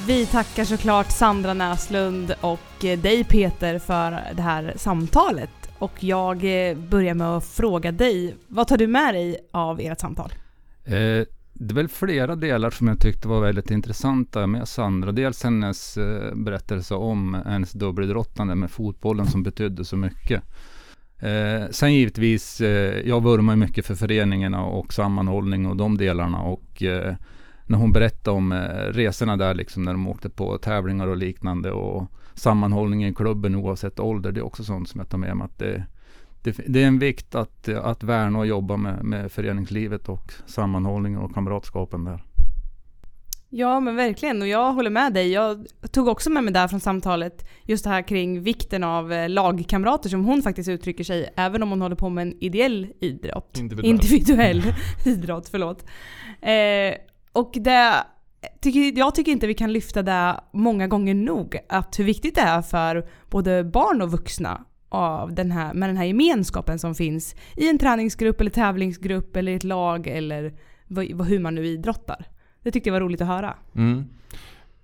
Vi 0.07 0.27
tackar 0.27 0.65
såklart 0.65 1.11
Sandra 1.11 1.55
Näslund 1.55 2.35
och 2.41 2.85
eh, 2.85 2.99
dig 2.99 3.25
Peter 3.25 3.79
för 3.79 4.11
det 4.37 4.43
här 4.43 4.73
samtalet. 4.77 5.51
Och 5.79 6.05
jag 6.05 6.37
eh, 6.37 6.77
börjar 6.77 7.15
med 7.15 7.27
att 7.27 7.45
fråga 7.45 7.93
dig, 7.93 8.37
vad 8.49 8.69
tar 8.69 8.77
du 8.77 8.87
med 8.87 9.15
dig 9.15 9.37
av 9.51 9.81
ert 9.81 10.01
samtal? 10.01 10.33
Eh, 10.85 10.93
det 11.53 11.71
är 11.71 11.75
väl 11.75 11.89
flera 11.89 12.37
delar 12.37 12.71
som 12.71 12.89
jag 12.89 13.01
tyckte 13.01 13.29
var 13.29 13.41
väldigt 13.41 13.71
intressanta 13.71 14.47
med 14.47 14.69
Sandra. 14.69 15.13
Dels 15.13 15.43
hennes 15.43 15.97
eh, 15.97 16.35
berättelse 16.35 16.95
om 16.95 17.35
hennes 17.47 17.73
dubbelidrottande 17.73 18.55
med 18.55 18.71
fotbollen 18.71 19.27
som 19.27 19.43
betydde 19.43 19.85
så 19.85 19.97
mycket. 19.97 20.43
Eh, 21.19 21.71
sen 21.71 21.95
givetvis, 21.95 22.61
eh, 22.61 23.09
jag 23.09 23.23
vurmar 23.23 23.57
mycket 23.57 23.87
för 23.87 23.95
föreningarna 23.95 24.65
och 24.65 24.93
sammanhållning 24.93 25.67
och 25.67 25.77
de 25.77 25.97
delarna. 25.97 26.41
Och 26.41 26.83
eh, 26.83 27.15
när 27.67 27.79
hon 27.79 27.93
berättade 27.93 28.37
om 28.37 28.53
eh, 28.53 28.59
resorna 28.93 29.37
där 29.37 29.55
liksom 29.55 29.83
när 29.83 29.93
de 29.93 30.09
åkte 30.09 30.31
på 30.31 30.59
tävlingar 30.59 31.07
och 31.07 31.17
liknande 31.17 31.71
och 31.71 32.11
sammanhållningen 32.35 33.11
i 33.11 33.15
klubben 33.15 33.55
oavsett 33.55 34.01
ålder. 34.01 34.33
Det 34.33 34.41
är 34.41 34.47
också 34.47 34.65
sånt 34.65 34.89
som 34.89 35.01
jag 35.01 35.09
tar 35.09 35.19
med 35.19 35.37
mig 35.37 35.45
att 35.45 35.59
det, 35.59 35.85
det, 36.43 36.61
det 36.67 36.83
är 36.83 36.87
en 36.87 36.99
vikt 36.99 37.35
att, 37.35 37.69
att 37.69 38.03
värna 38.03 38.39
och 38.39 38.47
jobba 38.47 38.77
med, 38.77 39.05
med 39.05 39.33
föreningslivet 39.33 40.09
och 40.09 40.33
sammanhållningen 40.47 41.21
och 41.21 41.35
kamratskapen 41.35 42.05
där. 42.05 42.25
Ja 43.57 43.81
men 43.81 43.97
verkligen 43.97 44.43
och 44.43 44.49
jag 44.49 44.73
håller 44.73 44.91
med 44.91 45.13
dig. 45.13 45.33
Jag 45.33 45.67
tog 45.91 46.09
också 46.09 46.31
med 46.31 46.45
mig 46.45 46.53
där 46.53 46.69
från 46.69 46.81
samtalet 46.81 47.49
just 47.63 47.85
det 47.85 47.91
här 47.91 48.03
kring 48.03 48.43
vikten 48.43 48.85
av 48.85 49.13
eh, 49.13 49.29
lagkamrater 49.29 50.09
som 50.09 50.25
hon 50.25 50.43
faktiskt 50.43 50.69
uttrycker 50.69 51.05
sig 51.05 51.33
även 51.37 51.63
om 51.63 51.71
hon 51.71 51.81
håller 51.81 51.97
på 51.97 52.09
med 52.09 52.23
en 52.23 52.35
ideell 52.41 52.87
idrott. 53.01 53.59
Individuell, 53.59 53.91
Individuell 53.91 54.63
idrott, 55.05 55.49
förlåt. 55.49 55.85
Eh, 56.41 57.14
och 57.35 57.53
det, 57.55 58.05
tycker, 58.61 58.99
jag 58.99 59.15
tycker 59.15 59.33
inte 59.33 59.47
vi 59.47 59.55
kan 59.55 59.73
lyfta 59.73 60.03
det 60.03 60.41
många 60.53 60.87
gånger 60.87 61.15
nog. 61.15 61.59
Att 61.69 61.99
hur 61.99 62.05
viktigt 62.05 62.35
det 62.35 62.41
är 62.41 62.63
för 62.63 63.07
både 63.31 63.65
barn 63.65 64.03
och 64.03 64.11
vuxna 64.11 64.65
av 64.89 65.35
den 65.35 65.51
här, 65.51 65.75
med 65.75 65.89
den 65.89 65.97
här 65.97 66.05
gemenskapen 66.05 66.79
som 66.79 66.95
finns 66.95 67.35
i 67.57 67.69
en 67.69 67.79
träningsgrupp 67.79 68.41
eller 68.41 68.51
tävlingsgrupp 68.51 69.37
eller 69.37 69.57
ett 69.57 69.65
lag 69.65 70.07
eller 70.07 70.55
hur 71.25 71.39
man 71.39 71.55
nu 71.55 71.67
idrottar. 71.67 72.27
Det 72.63 72.71
tyckte 72.71 72.89
jag 72.89 72.93
var 72.93 73.01
roligt 73.01 73.21
att 73.21 73.27
höra. 73.27 73.55
Mm. 73.75 74.05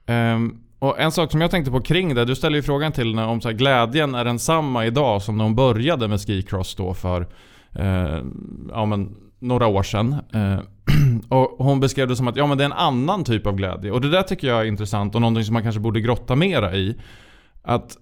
Um, 0.07 0.65
och 0.79 1.01
En 1.01 1.13
sak 1.13 1.31
som 1.31 1.41
jag 1.41 1.51
tänkte 1.51 1.71
på 1.71 1.81
kring 1.81 2.15
det, 2.15 2.25
du 2.25 2.37
ställer 2.37 2.57
ju 2.57 2.63
frågan 2.63 2.93
till 2.93 3.09
henne 3.09 3.25
om 3.25 3.41
så 3.41 3.49
här, 3.49 3.57
glädjen 3.57 4.15
är 4.15 4.25
densamma 4.25 4.87
idag 4.87 5.23
som 5.23 5.37
när 5.37 5.45
hon 5.45 5.55
började 5.55 6.09
med 6.09 6.21
skicross 6.21 6.75
då 6.75 6.95
för 6.95 7.21
uh, 7.81 8.25
ja, 8.71 8.87
men, 8.87 9.17
några 9.41 9.67
år 9.67 9.83
sedan. 9.83 10.17
Eh, 10.35 10.59
och 11.29 11.65
hon 11.65 11.81
beskrev 11.81 12.09
det 12.09 12.17
som 12.17 12.29
att 12.29 12.37
ja, 12.37 12.47
men 12.47 12.59
det 12.59 12.65
är 12.65 12.67
en 12.67 12.73
annan 12.73 13.25
typ 13.25 13.47
av 13.47 13.57
glädje. 13.57 13.91
Och 13.91 14.01
det 14.01 14.11
där 14.11 14.23
tycker 14.23 14.49
jag 14.49 14.61
är 14.61 14.65
intressant 14.65 15.15
och 15.15 15.21
någonting 15.21 15.45
som 15.45 15.53
man 15.53 15.63
kanske 15.63 15.81
borde 15.81 16.01
grotta 16.01 16.37
mera 16.37 16.75
i. 16.75 16.97
Att 17.63 17.97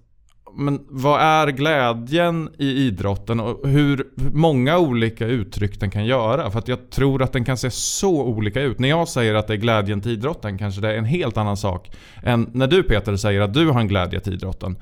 men 0.53 0.85
vad 0.89 1.21
är 1.21 1.47
glädjen 1.47 2.49
i 2.57 2.67
idrotten 2.67 3.39
och 3.39 3.67
hur 3.67 4.07
många 4.33 4.77
olika 4.77 5.27
uttryck 5.27 5.79
den 5.79 5.91
kan 5.91 6.05
göra? 6.05 6.51
För 6.51 6.59
att 6.59 6.67
jag 6.67 6.89
tror 6.89 7.21
att 7.21 7.33
den 7.33 7.45
kan 7.45 7.57
se 7.57 7.71
så 7.71 8.23
olika 8.23 8.61
ut. 8.61 8.79
När 8.79 8.89
jag 8.89 9.07
säger 9.07 9.35
att 9.35 9.47
det 9.47 9.53
är 9.53 9.57
glädjen 9.57 10.01
till 10.01 10.11
idrotten 10.11 10.57
kanske 10.57 10.81
det 10.81 10.93
är 10.93 10.97
en 10.97 11.05
helt 11.05 11.37
annan 11.37 11.57
sak 11.57 11.91
än 12.23 12.49
när 12.53 12.67
du 12.67 12.83
Peter 12.83 13.15
säger 13.15 13.41
att 13.41 13.53
du 13.53 13.67
har 13.69 13.79
en 13.79 13.87
glädje 13.87 14.19
till 14.19 14.33
idrotten. 14.33 14.77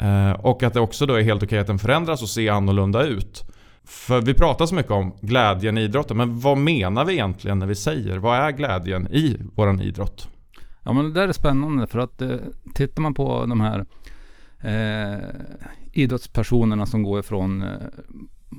Eh, 0.00 0.32
och 0.32 0.62
att 0.62 0.74
det 0.74 0.80
också 0.80 1.06
då 1.06 1.14
är 1.14 1.22
helt 1.22 1.42
okej 1.42 1.58
att 1.58 1.66
den 1.66 1.78
förändras 1.78 2.22
och 2.22 2.28
ser 2.28 2.50
annorlunda 2.50 3.04
ut. 3.04 3.44
För 3.88 4.20
vi 4.20 4.34
pratar 4.34 4.66
så 4.66 4.74
mycket 4.74 4.92
om 4.92 5.12
glädjen 5.20 5.78
i 5.78 5.82
idrotten, 5.82 6.16
men 6.16 6.40
vad 6.40 6.58
menar 6.58 7.04
vi 7.04 7.12
egentligen 7.12 7.58
när 7.58 7.66
vi 7.66 7.74
säger 7.74 8.18
vad 8.18 8.38
är 8.38 8.50
glädjen 8.50 9.06
i 9.06 9.36
våran 9.54 9.80
idrott? 9.80 10.28
Ja 10.82 10.92
men 10.92 11.04
det 11.04 11.20
där 11.20 11.28
är 11.28 11.32
spännande 11.32 11.86
för 11.86 11.98
att 11.98 12.22
eh, 12.22 12.36
tittar 12.74 13.02
man 13.02 13.14
på 13.14 13.46
de 13.46 13.60
här 13.60 13.86
eh, 14.60 15.24
idrottspersonerna 15.92 16.86
som 16.86 17.02
går 17.02 17.20
ifrån 17.20 17.62
eh, 17.62 17.68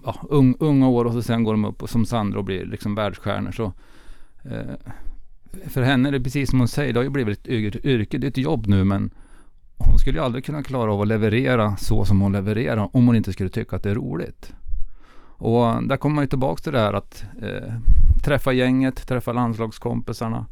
ja, 0.05 0.15
un, 0.29 0.55
unga 0.59 0.87
år 0.87 1.05
och 1.05 1.13
så 1.13 1.21
sen 1.21 1.43
går 1.43 1.53
de 1.53 1.65
upp 1.65 1.83
och 1.83 1.89
som 1.89 2.05
Sandra 2.05 2.39
och 2.39 2.45
blir 2.45 2.65
liksom 2.65 2.95
världsstjärnor 2.95 3.51
så 3.51 3.73
eh, 4.43 4.75
för 5.67 5.81
henne 5.81 6.09
är 6.09 6.11
det 6.11 6.21
precis 6.21 6.49
som 6.49 6.59
hon 6.59 6.67
säger, 6.67 6.93
det 6.93 6.99
har 6.99 7.03
ju 7.03 7.09
blivit 7.09 7.39
ett 7.39 7.47
yrke, 7.85 8.17
det 8.17 8.27
är 8.27 8.29
ett 8.29 8.37
jobb 8.37 8.67
nu 8.67 8.83
men 8.83 9.11
hon 9.77 9.97
skulle 9.99 10.17
ju 10.17 10.23
aldrig 10.23 10.45
kunna 10.45 10.63
klara 10.63 10.93
av 10.93 11.01
att 11.01 11.07
leverera 11.07 11.77
så 11.77 12.05
som 12.05 12.21
hon 12.21 12.31
levererar 12.31 12.95
om 12.95 13.07
hon 13.07 13.15
inte 13.15 13.33
skulle 13.33 13.49
tycka 13.49 13.75
att 13.75 13.83
det 13.83 13.89
är 13.89 13.95
roligt. 13.95 14.53
Och 15.39 15.83
där 15.83 15.97
kommer 15.97 16.15
man 16.15 16.23
ju 16.23 16.27
tillbaka 16.27 16.63
till 16.63 16.73
det 16.73 16.79
här 16.79 16.93
att 16.93 17.23
eh, 17.41 17.73
träffa 18.23 18.53
gänget, 18.53 19.07
träffa 19.07 19.33
landslagskompisarna. 19.33 20.45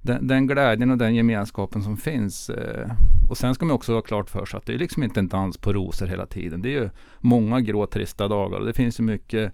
Den, 0.00 0.26
den, 0.26 0.46
glädjen 0.46 0.90
och 0.90 0.98
den 0.98 1.14
gemenskapen 1.14 1.82
som 1.82 1.96
finns. 1.96 2.50
Eh, 2.50 2.90
och 3.30 3.38
sen 3.38 3.54
ska 3.54 3.64
man 3.66 3.74
också 3.74 3.94
ha 3.94 4.00
klart 4.00 4.30
för 4.30 4.44
sig 4.44 4.58
att 4.58 4.66
det 4.66 4.74
är 4.74 4.78
liksom 4.78 5.02
inte 5.02 5.20
en 5.20 5.28
dans 5.28 5.58
på 5.58 5.72
rosor 5.72 6.06
hela 6.06 6.26
tiden. 6.26 6.62
Det 6.62 6.68
är 6.68 6.82
ju 6.82 6.90
många 7.18 7.60
grå 7.60 7.86
trista 7.86 8.28
dagar 8.28 8.58
och 8.58 8.66
det 8.66 8.72
finns 8.72 9.00
ju 9.00 9.04
mycket 9.04 9.52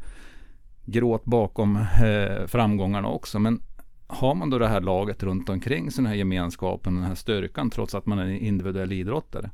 gråt 0.84 1.24
bakom 1.24 1.76
eh, 1.76 2.46
framgångarna 2.46 3.08
också. 3.08 3.38
Men 3.38 3.60
har 4.06 4.34
man 4.34 4.50
då 4.50 4.58
det 4.58 4.68
här 4.68 4.80
laget 4.80 5.22
runt 5.22 5.48
omkring 5.48 5.90
sig, 5.90 6.02
den 6.02 6.10
här 6.10 6.18
gemenskapen, 6.18 6.94
och 6.94 7.00
den 7.00 7.08
här 7.08 7.14
styrkan 7.14 7.70
trots 7.70 7.94
att 7.94 8.06
man 8.06 8.18
är 8.18 8.24
en 8.24 8.38
individuell 8.38 8.92
idrottare. 8.92 9.50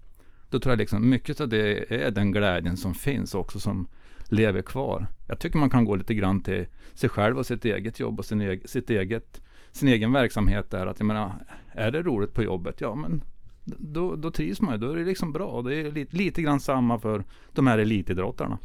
Då 0.50 0.60
tror 0.60 0.72
jag 0.72 0.78
liksom 0.78 1.08
mycket 1.08 1.40
av 1.40 1.48
det 1.48 1.92
är 2.04 2.10
den 2.10 2.32
glädjen 2.32 2.76
som 2.76 2.94
finns 2.94 3.34
också 3.34 3.60
som 3.60 3.86
lever 4.30 4.62
kvar. 4.62 5.06
Jag 5.28 5.38
tycker 5.38 5.58
man 5.58 5.70
kan 5.70 5.84
gå 5.84 5.94
lite 5.94 6.14
grann 6.14 6.40
till 6.40 6.66
sig 6.94 7.08
själv 7.08 7.38
och 7.38 7.46
sitt 7.46 7.64
eget 7.64 8.00
jobb 8.00 8.18
och 8.18 8.24
sin, 8.24 8.40
e 8.40 8.58
sitt 8.64 8.90
eget, 8.90 9.40
sin 9.72 9.88
egen 9.88 10.12
verksamhet 10.12 10.70
där. 10.70 10.86
Att 10.86 10.98
jag 10.98 11.06
menar, 11.06 11.32
är 11.72 11.90
det 11.90 12.02
roligt 12.02 12.34
på 12.34 12.42
jobbet? 12.42 12.80
Ja, 12.80 12.94
men 12.94 13.22
då, 13.64 14.16
då 14.16 14.30
trivs 14.30 14.60
man 14.60 14.74
ju. 14.74 14.78
Då 14.78 14.92
är 14.92 14.96
det 14.96 15.04
liksom 15.04 15.32
bra. 15.32 15.62
Det 15.62 15.74
är 15.74 15.92
lite, 15.92 16.16
lite 16.16 16.42
grann 16.42 16.60
samma 16.60 16.98
för 16.98 17.24
de 17.52 17.66
här 17.66 17.78
elitidrottarna. 17.78 18.58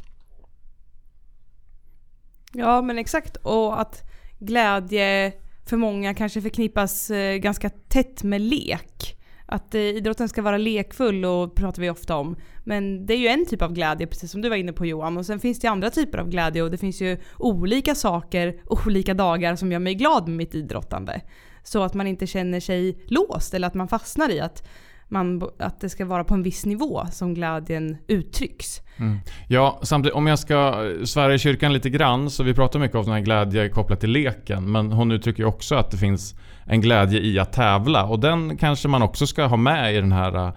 Ja, 2.52 2.82
men 2.82 2.98
exakt. 2.98 3.36
Och 3.36 3.80
att 3.80 4.10
glädje 4.38 5.32
för 5.66 5.76
många 5.76 6.14
kanske 6.14 6.42
förknippas 6.42 7.10
eh, 7.10 7.36
ganska 7.36 7.70
tätt 7.70 8.22
med 8.22 8.40
lek. 8.40 9.15
Att 9.46 9.74
eh, 9.74 9.80
idrotten 9.80 10.28
ska 10.28 10.42
vara 10.42 10.58
lekfull 10.58 11.24
och 11.24 11.54
pratar 11.54 11.82
vi 11.82 11.90
ofta 11.90 12.16
om. 12.16 12.36
Men 12.64 13.06
det 13.06 13.14
är 13.14 13.18
ju 13.18 13.28
en 13.28 13.46
typ 13.46 13.62
av 13.62 13.72
glädje, 13.72 14.06
precis 14.06 14.30
som 14.30 14.42
du 14.42 14.48
var 14.48 14.56
inne 14.56 14.72
på 14.72 14.86
Johan. 14.86 15.16
Och 15.16 15.26
sen 15.26 15.40
finns 15.40 15.60
det 15.60 15.68
andra 15.68 15.90
typer 15.90 16.18
av 16.18 16.28
glädje 16.28 16.62
och 16.62 16.70
det 16.70 16.78
finns 16.78 17.00
ju 17.00 17.18
olika 17.38 17.94
saker, 17.94 18.60
olika 18.66 19.14
dagar 19.14 19.56
som 19.56 19.72
gör 19.72 19.78
mig 19.78 19.94
glad 19.94 20.28
med 20.28 20.36
mitt 20.36 20.54
idrottande. 20.54 21.20
Så 21.62 21.82
att 21.82 21.94
man 21.94 22.06
inte 22.06 22.26
känner 22.26 22.60
sig 22.60 22.98
låst 23.06 23.54
eller 23.54 23.68
att 23.68 23.74
man 23.74 23.88
fastnar 23.88 24.30
i 24.30 24.40
att 24.40 24.68
man, 25.08 25.42
att 25.58 25.80
det 25.80 25.88
ska 25.88 26.04
vara 26.04 26.24
på 26.24 26.34
en 26.34 26.42
viss 26.42 26.66
nivå 26.66 27.06
som 27.12 27.34
glädjen 27.34 27.96
uttrycks. 28.08 28.82
Mm. 28.96 29.18
Ja, 29.48 29.80
samtidigt 29.82 30.14
om 30.14 30.26
jag 30.26 30.38
ska 30.38 30.90
svära 31.04 31.34
i 31.34 31.38
kyrkan 31.38 31.72
lite 31.72 31.90
grann 31.90 32.30
så 32.30 32.42
vi 32.42 32.54
pratar 32.54 32.78
mycket 32.78 32.96
om 32.96 33.04
den 33.04 33.14
här 33.14 33.20
glädje 33.20 33.68
kopplat 33.68 34.00
till 34.00 34.10
leken 34.10 34.72
men 34.72 34.92
hon 34.92 35.12
uttrycker 35.12 35.42
ju 35.42 35.48
också 35.48 35.74
att 35.74 35.90
det 35.90 35.96
finns 35.96 36.34
en 36.64 36.80
glädje 36.80 37.20
i 37.20 37.38
att 37.38 37.52
tävla 37.52 38.04
och 38.04 38.20
den 38.20 38.56
kanske 38.56 38.88
man 38.88 39.02
också 39.02 39.26
ska 39.26 39.44
ha 39.44 39.56
med 39.56 39.94
i 39.94 40.00
den 40.00 40.12
här 40.12 40.52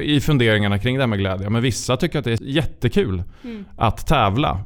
i 0.00 0.20
funderingarna 0.20 0.78
kring 0.78 0.96
det 0.96 1.02
här 1.02 1.06
med 1.06 1.18
glädje. 1.18 1.50
Men 1.50 1.62
vissa 1.62 1.96
tycker 1.96 2.18
att 2.18 2.24
det 2.24 2.32
är 2.32 2.42
jättekul 2.42 3.22
mm. 3.44 3.64
att 3.76 4.06
tävla 4.06 4.50
eh, 4.50 4.58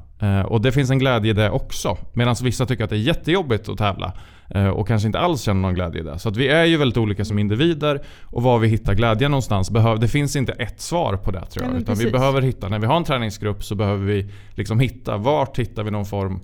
och 0.46 0.60
det 0.60 0.72
finns 0.72 0.90
en 0.90 0.98
glädje 0.98 1.30
i 1.30 1.34
det 1.34 1.50
också. 1.50 1.96
Medan 2.12 2.36
vissa 2.42 2.66
tycker 2.66 2.84
att 2.84 2.90
det 2.90 2.96
är 2.96 3.00
jättejobbigt 3.00 3.68
att 3.68 3.78
tävla. 3.78 4.12
Eh, 4.48 4.68
och 4.68 4.88
kanske 4.88 5.06
inte 5.06 5.18
alls 5.18 5.42
känner 5.42 5.60
någon 5.60 5.74
glädje 5.74 6.00
i 6.00 6.04
det. 6.04 6.18
Så 6.18 6.30
vi 6.30 6.48
är 6.48 6.64
ju 6.64 6.76
väldigt 6.76 6.96
olika 6.96 7.24
som 7.24 7.38
individer 7.38 8.02
och 8.22 8.42
var 8.42 8.58
vi 8.58 8.68
hittar 8.68 8.94
glädjen 8.94 9.30
någonstans, 9.30 9.70
det 10.00 10.08
finns 10.08 10.36
inte 10.36 10.52
ett 10.52 10.80
svar 10.80 11.16
på 11.16 11.30
det 11.30 11.46
tror 11.46 11.66
jag. 11.66 11.74
Ja, 11.74 11.78
utan 11.78 11.94
vi 11.94 12.10
behöver 12.10 12.42
hitta, 12.42 12.68
när 12.68 12.78
vi 12.78 12.86
har 12.86 12.96
en 12.96 13.04
träningsgrupp 13.04 13.64
så 13.64 13.74
behöver 13.74 14.06
vi 14.06 14.30
liksom 14.50 14.80
hitta, 14.80 15.16
vart 15.16 15.58
hittar 15.58 15.82
vi 15.82 15.90
någon 15.90 16.06
form 16.06 16.40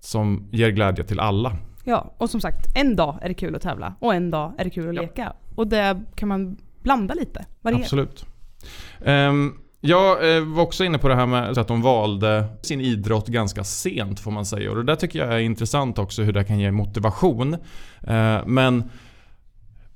som 0.00 0.48
ger 0.52 0.70
glädje 0.70 1.04
till 1.04 1.20
alla. 1.20 1.56
Ja, 1.84 2.14
och 2.18 2.30
som 2.30 2.40
sagt, 2.40 2.76
en 2.76 2.96
dag 2.96 3.18
är 3.22 3.28
det 3.28 3.34
kul 3.34 3.56
att 3.56 3.62
tävla 3.62 3.94
och 4.00 4.14
en 4.14 4.30
dag 4.30 4.54
är 4.58 4.64
det 4.64 4.70
kul 4.70 4.88
att 4.88 4.94
ja. 4.94 5.02
leka. 5.02 5.32
Och 5.54 5.66
det 5.66 6.02
kan 6.14 6.28
man 6.28 6.56
blanda 6.82 7.14
lite, 7.14 7.44
variera. 7.62 7.80
Absolut. 7.80 8.26
Um, 9.00 9.58
jag 9.80 10.36
eh, 10.36 10.44
var 10.44 10.62
också 10.62 10.84
inne 10.84 10.98
på 10.98 11.08
det 11.08 11.14
här 11.14 11.26
med 11.26 11.58
att 11.58 11.68
de 11.68 11.82
valde 11.82 12.44
sin 12.62 12.80
idrott 12.80 13.26
ganska 13.26 13.64
sent 13.64 14.20
får 14.20 14.30
man 14.30 14.46
säga. 14.46 14.70
Och 14.70 14.76
det 14.76 14.82
där 14.82 14.96
tycker 14.96 15.18
jag 15.18 15.34
är 15.34 15.38
intressant 15.38 15.98
också 15.98 16.22
hur 16.22 16.32
det 16.32 16.44
kan 16.44 16.58
ge 16.58 16.70
motivation. 16.70 17.54
Eh, 18.02 18.38
men 18.46 18.90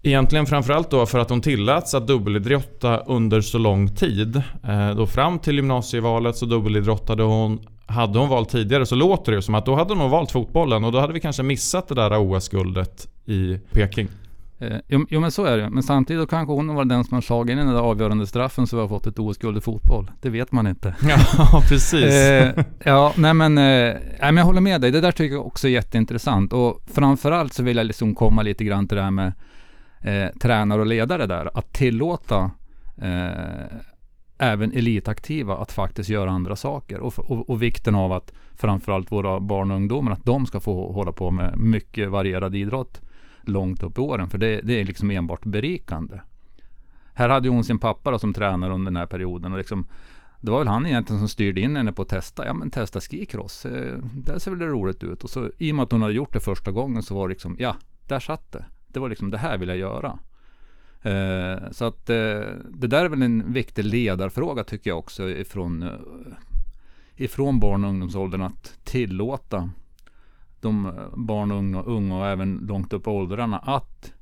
egentligen 0.02 0.46
framförallt 0.46 0.90
då 0.90 1.06
för 1.06 1.18
att 1.18 1.28
de 1.28 1.40
tilläts 1.40 1.94
att 1.94 2.06
dubbelidrotta 2.06 2.98
under 2.98 3.40
så 3.40 3.58
lång 3.58 3.88
tid. 3.94 4.42
Eh, 4.64 4.90
då 4.94 5.06
fram 5.06 5.38
till 5.38 5.56
gymnasievalet 5.56 6.36
så 6.36 6.46
dubbelidrottade 6.46 7.22
hon. 7.22 7.60
Hade 7.86 8.18
hon 8.18 8.28
valt 8.28 8.48
tidigare 8.48 8.86
så 8.86 8.94
låter 8.94 9.32
det 9.32 9.36
ju 9.36 9.42
som 9.42 9.54
att 9.54 9.66
då 9.66 9.74
hade 9.74 9.94
hon 9.94 10.10
valt 10.10 10.32
fotbollen 10.32 10.84
och 10.84 10.92
då 10.92 11.00
hade 11.00 11.12
vi 11.12 11.20
kanske 11.20 11.42
missat 11.42 11.88
det 11.88 11.94
där 11.94 12.18
OS-guldet 12.18 13.08
i 13.26 13.58
Peking. 13.72 14.08
Eh, 14.62 14.78
jo, 14.88 15.06
jo, 15.08 15.20
men 15.20 15.30
så 15.30 15.44
är 15.44 15.58
det. 15.58 15.70
Men 15.70 15.82
samtidigt 15.82 16.30
kanske 16.30 16.52
hon 16.52 16.74
var 16.74 16.84
den 16.84 17.04
som 17.04 17.14
har 17.14 17.22
slagit 17.22 17.52
in 17.52 17.58
den 17.58 17.66
där 17.66 17.80
avgörande 17.80 18.26
straffen 18.26 18.66
så 18.66 18.76
vi 18.76 18.82
har 18.82 18.88
fått 18.88 19.06
ett 19.06 19.18
OS-guld 19.18 19.58
i 19.58 19.60
fotboll. 19.60 20.10
Det 20.20 20.30
vet 20.30 20.52
man 20.52 20.66
inte. 20.66 20.94
Ja, 21.38 21.62
precis. 21.68 22.14
eh, 22.14 22.64
ja, 22.84 23.12
nej 23.16 23.34
men, 23.34 23.58
eh, 23.58 23.64
nej, 23.64 24.18
men 24.20 24.36
jag 24.36 24.44
håller 24.44 24.60
med 24.60 24.80
dig. 24.80 24.90
Det 24.90 25.00
där 25.00 25.12
tycker 25.12 25.34
jag 25.34 25.46
också 25.46 25.68
är 25.68 25.72
jätteintressant. 25.72 26.52
Och 26.52 26.82
framförallt 26.86 27.52
så 27.52 27.62
vill 27.62 27.76
jag 27.76 27.86
liksom 27.86 28.14
komma 28.14 28.42
lite 28.42 28.64
grann 28.64 28.88
till 28.88 28.96
det 28.96 29.02
här 29.02 29.10
med 29.10 29.32
eh, 30.00 30.38
tränare 30.40 30.80
och 30.80 30.86
ledare 30.86 31.26
där. 31.26 31.50
Att 31.54 31.72
tillåta 31.72 32.50
eh, 33.02 33.78
även 34.38 34.72
elitaktiva 34.72 35.56
att 35.56 35.72
faktiskt 35.72 36.08
göra 36.08 36.30
andra 36.30 36.56
saker. 36.56 37.00
Och, 37.00 37.18
och, 37.18 37.50
och, 37.50 37.62
vikten 37.62 37.94
av 37.94 38.12
att 38.12 38.32
framförallt 38.56 39.12
våra 39.12 39.40
barn 39.40 39.70
och 39.70 39.76
ungdomar, 39.76 40.12
att 40.12 40.24
de 40.24 40.46
ska 40.46 40.60
få 40.60 40.92
hålla 40.92 41.12
på 41.12 41.30
med 41.30 41.58
mycket 41.58 42.10
varierad 42.10 42.54
idrott 42.54 43.00
långt 43.42 43.82
upp 43.82 43.98
i 43.98 44.00
åren. 44.00 44.30
För 44.30 44.38
det, 44.38 44.60
det 44.60 44.80
är 44.80 44.84
liksom 44.84 45.10
enbart 45.10 45.44
berikande. 45.44 46.20
Här 47.14 47.28
hade 47.28 47.48
hon 47.48 47.64
sin 47.64 47.78
pappa 47.78 48.10
då, 48.10 48.18
som 48.18 48.34
tränare 48.34 48.74
under 48.74 48.90
den 48.90 48.96
här 48.96 49.06
perioden. 49.06 49.52
Och 49.52 49.58
liksom, 49.58 49.86
det 50.40 50.50
var 50.50 50.58
väl 50.58 50.68
han 50.68 50.86
egentligen 50.86 51.20
som 51.20 51.28
styrde 51.28 51.60
in 51.60 51.76
henne 51.76 51.92
på 51.92 52.02
att 52.02 52.08
testa. 52.08 52.46
Ja 52.46 52.54
men 52.54 52.70
testa 52.70 53.00
skicross. 53.00 53.66
Eh, 53.66 53.98
det 54.14 54.40
ser 54.40 54.50
väl 54.50 54.68
roligt 54.68 55.04
ut. 55.04 55.24
Och 55.24 55.30
så 55.30 55.50
i 55.58 55.72
och 55.72 55.76
med 55.76 55.82
att 55.82 55.92
hon 55.92 56.02
hade 56.02 56.14
gjort 56.14 56.32
det 56.32 56.40
första 56.40 56.70
gången 56.70 57.02
så 57.02 57.14
var 57.14 57.28
det 57.28 57.32
liksom, 57.32 57.56
ja, 57.58 57.76
där 58.08 58.20
satt 58.20 58.52
det. 58.52 58.64
Det 58.88 59.00
var 59.00 59.08
liksom, 59.08 59.30
det 59.30 59.38
här 59.38 59.58
vill 59.58 59.68
jag 59.68 59.78
göra. 59.78 60.18
Eh, 61.02 61.70
så 61.70 61.84
att 61.84 62.10
eh, 62.10 62.40
det 62.70 62.86
där 62.86 63.04
är 63.04 63.08
väl 63.08 63.22
en 63.22 63.52
viktig 63.52 63.84
ledarfråga 63.84 64.64
tycker 64.64 64.90
jag 64.90 64.98
också 64.98 65.30
ifrån, 65.30 65.82
eh, 65.82 65.90
ifrån 67.16 67.60
barn 67.60 67.84
och 67.84 67.90
ungdomsåldern 67.90 68.42
att 68.42 68.78
tillåta 68.84 69.70
de 70.62 70.92
barn 71.16 71.50
och 71.50 71.58
unga, 71.58 71.82
unga 71.82 72.18
och 72.18 72.26
även 72.26 72.56
långt 72.56 72.92
upp 72.92 73.06
i 73.06 73.10
åldrarna 73.10 73.58
att 73.58 74.12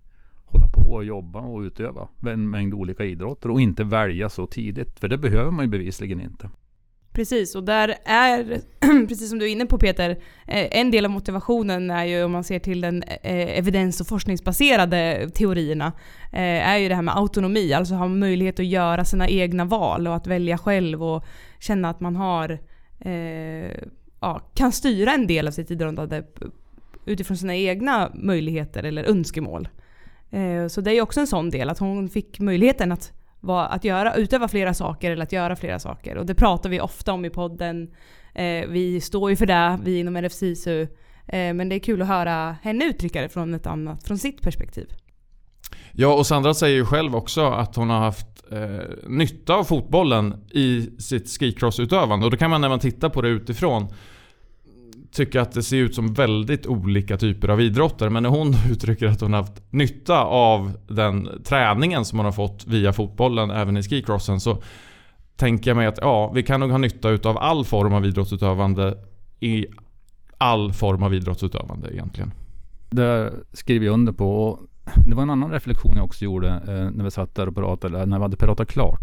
hålla 0.44 0.66
på 0.66 0.92
och 0.92 1.05
jobba 1.05 1.40
och 1.40 1.61
utöva 1.61 2.09
en 2.26 2.50
mängd 2.50 2.74
olika 2.74 3.05
idrotter 3.05 3.50
och 3.50 3.61
inte 3.61 3.85
välja 3.85 4.29
så 4.29 4.46
tidigt. 4.46 5.00
För 5.00 5.09
det 5.09 5.18
behöver 5.18 5.50
man 5.50 5.64
ju 5.64 5.70
bevisligen 5.70 6.20
inte. 6.20 6.50
Precis, 7.12 7.55
och 7.55 7.64
där 7.64 7.94
är, 8.05 8.61
precis 9.09 9.29
som 9.29 9.38
du 9.38 9.44
är 9.44 9.53
inne 9.53 9.66
på 9.66 9.79
Peter, 9.79 10.11
eh, 10.46 10.79
en 10.81 10.90
del 10.90 11.05
av 11.05 11.11
motivationen 11.11 11.90
är 11.90 12.05
ju 12.05 12.24
om 12.24 12.33
man 12.33 12.44
ser 12.44 12.59
till 12.59 12.81
den 12.81 13.03
eh, 13.03 13.59
evidens 13.59 14.00
och 14.00 14.07
forskningsbaserade 14.07 15.31
teorierna, 15.35 15.92
eh, 16.33 16.68
är 16.68 16.79
ju 16.79 16.88
det 16.88 16.94
här 16.94 17.03
med 17.03 17.16
autonomi, 17.16 17.72
alltså 17.72 17.94
ha 17.94 18.09
möjlighet 18.09 18.61
att 18.61 18.66
göra 18.66 19.05
sina 19.05 19.29
egna 19.29 19.64
val 19.64 20.07
och 20.07 20.14
att 20.14 20.26
välja 20.26 20.59
själv 20.59 21.03
och 21.03 21.24
känna 21.59 21.90
att 21.90 22.00
man 22.00 22.16
har 22.16 22.59
ja, 24.20 24.50
kan 24.54 24.72
styra 24.72 25.12
en 25.12 25.26
del 25.26 25.48
av 25.48 25.52
sitt 25.52 25.70
idrottande 25.70 26.24
utifrån 27.06 27.37
sina 27.37 27.56
egna 27.56 28.11
möjligheter 28.14 28.83
eller 28.83 29.04
önskemål. 29.04 29.68
Eh, 30.30 30.66
så 30.68 30.80
det 30.80 30.92
är 30.92 31.02
också 31.02 31.20
en 31.20 31.26
sån 31.26 31.50
del, 31.50 31.70
att 31.70 31.78
hon 31.78 32.09
fick 32.09 32.40
möjligheten 32.40 32.92
att, 32.92 33.12
vara, 33.40 33.66
att 33.66 33.85
göra, 33.85 34.14
utöva 34.14 34.48
flera 34.48 34.74
saker 34.74 35.11
eller 35.11 35.22
att 35.22 35.33
göra 35.33 35.56
flera 35.56 35.78
saker. 35.78 36.16
Och 36.16 36.26
det 36.26 36.35
pratar 36.35 36.70
vi 36.70 36.80
ofta 36.80 37.12
om 37.12 37.24
i 37.24 37.30
podden. 37.30 37.90
Eh, 38.35 38.68
vi 38.68 39.00
står 39.00 39.30
ju 39.30 39.37
för 39.37 39.46
det, 39.46 39.78
vi 39.85 39.98
inom 39.98 40.16
RFSISU. 40.16 40.83
Eh, 41.26 41.54
men 41.54 41.68
det 41.68 41.74
är 41.74 41.78
kul 41.78 42.02
att 42.02 42.09
höra 42.09 42.56
henne 42.62 42.85
uttrycka 42.85 43.22
det 43.22 43.28
från 43.28 43.54
ett 43.54 43.66
annat, 43.66 44.04
från 44.04 44.18
sitt 44.18 44.42
perspektiv. 44.42 44.87
Ja, 45.92 46.14
och 46.14 46.26
Sandra 46.26 46.54
säger 46.54 46.76
ju 46.76 46.85
själv 46.85 47.16
också 47.16 47.46
att 47.46 47.76
hon 47.76 47.90
har 47.90 47.98
haft 47.98 48.52
eh, 48.52 49.09
nytta 49.09 49.54
av 49.54 49.64
fotbollen 49.64 50.44
i 50.50 50.90
sitt 50.98 51.28
skicrossutövande. 51.28 52.24
Och 52.26 52.30
då 52.30 52.37
kan 52.37 52.50
man 52.50 52.61
när 52.61 52.68
man 52.68 52.78
tittar 52.78 53.09
på 53.09 53.22
det 53.22 53.28
utifrån 53.28 53.88
tycka 55.12 55.42
att 55.42 55.53
det 55.53 55.62
ser 55.62 55.77
ut 55.77 55.94
som 55.94 56.14
väldigt 56.14 56.66
olika 56.66 57.16
typer 57.16 57.49
av 57.49 57.61
idrotter. 57.61 58.09
Men 58.09 58.23
när 58.23 58.31
hon 58.31 58.55
uttrycker 58.70 59.07
att 59.07 59.20
hon 59.20 59.33
haft 59.33 59.62
nytta 59.70 60.25
av 60.25 60.73
den 60.88 61.29
träningen 61.44 62.05
som 62.05 62.18
hon 62.18 62.27
har 62.27 62.33
fått 62.33 62.66
via 62.66 62.92
fotbollen 62.92 63.51
även 63.51 63.77
i 63.77 63.83
skicrossen 63.83 64.40
så 64.40 64.62
tänker 65.37 65.70
jag 65.70 65.77
mig 65.77 65.87
att 65.87 65.99
ja, 66.01 66.33
vi 66.35 66.42
kan 66.42 66.61
nog 66.61 66.70
ha 66.70 66.79
nytta 66.79 67.11
utav 67.11 67.38
all 67.38 67.64
form 67.64 67.92
av 67.92 68.07
idrottsutövande 68.07 68.99
i 69.40 69.66
all 70.38 70.73
form 70.73 71.03
av 71.03 71.14
idrottsutövande 71.14 71.92
egentligen. 71.92 72.33
Det 72.90 73.33
skriver 73.53 73.87
jag 73.87 73.92
under 73.92 74.12
på. 74.12 74.44
Och 74.44 74.61
det 75.07 75.14
var 75.14 75.23
en 75.23 75.31
annan 75.31 75.51
reflektion 75.51 75.92
jag 75.96 76.05
också 76.05 76.25
gjorde 76.25 76.49
eh, 76.49 76.96
när 76.96 77.05
vi 77.05 77.11
satt 77.11 77.35
där 77.35 77.49
och 77.49 77.55
pratade, 77.55 78.07
när 78.07 78.16
vi 78.16 78.23
hade 78.23 78.37
pratat 78.37 78.68
klart. 78.68 79.01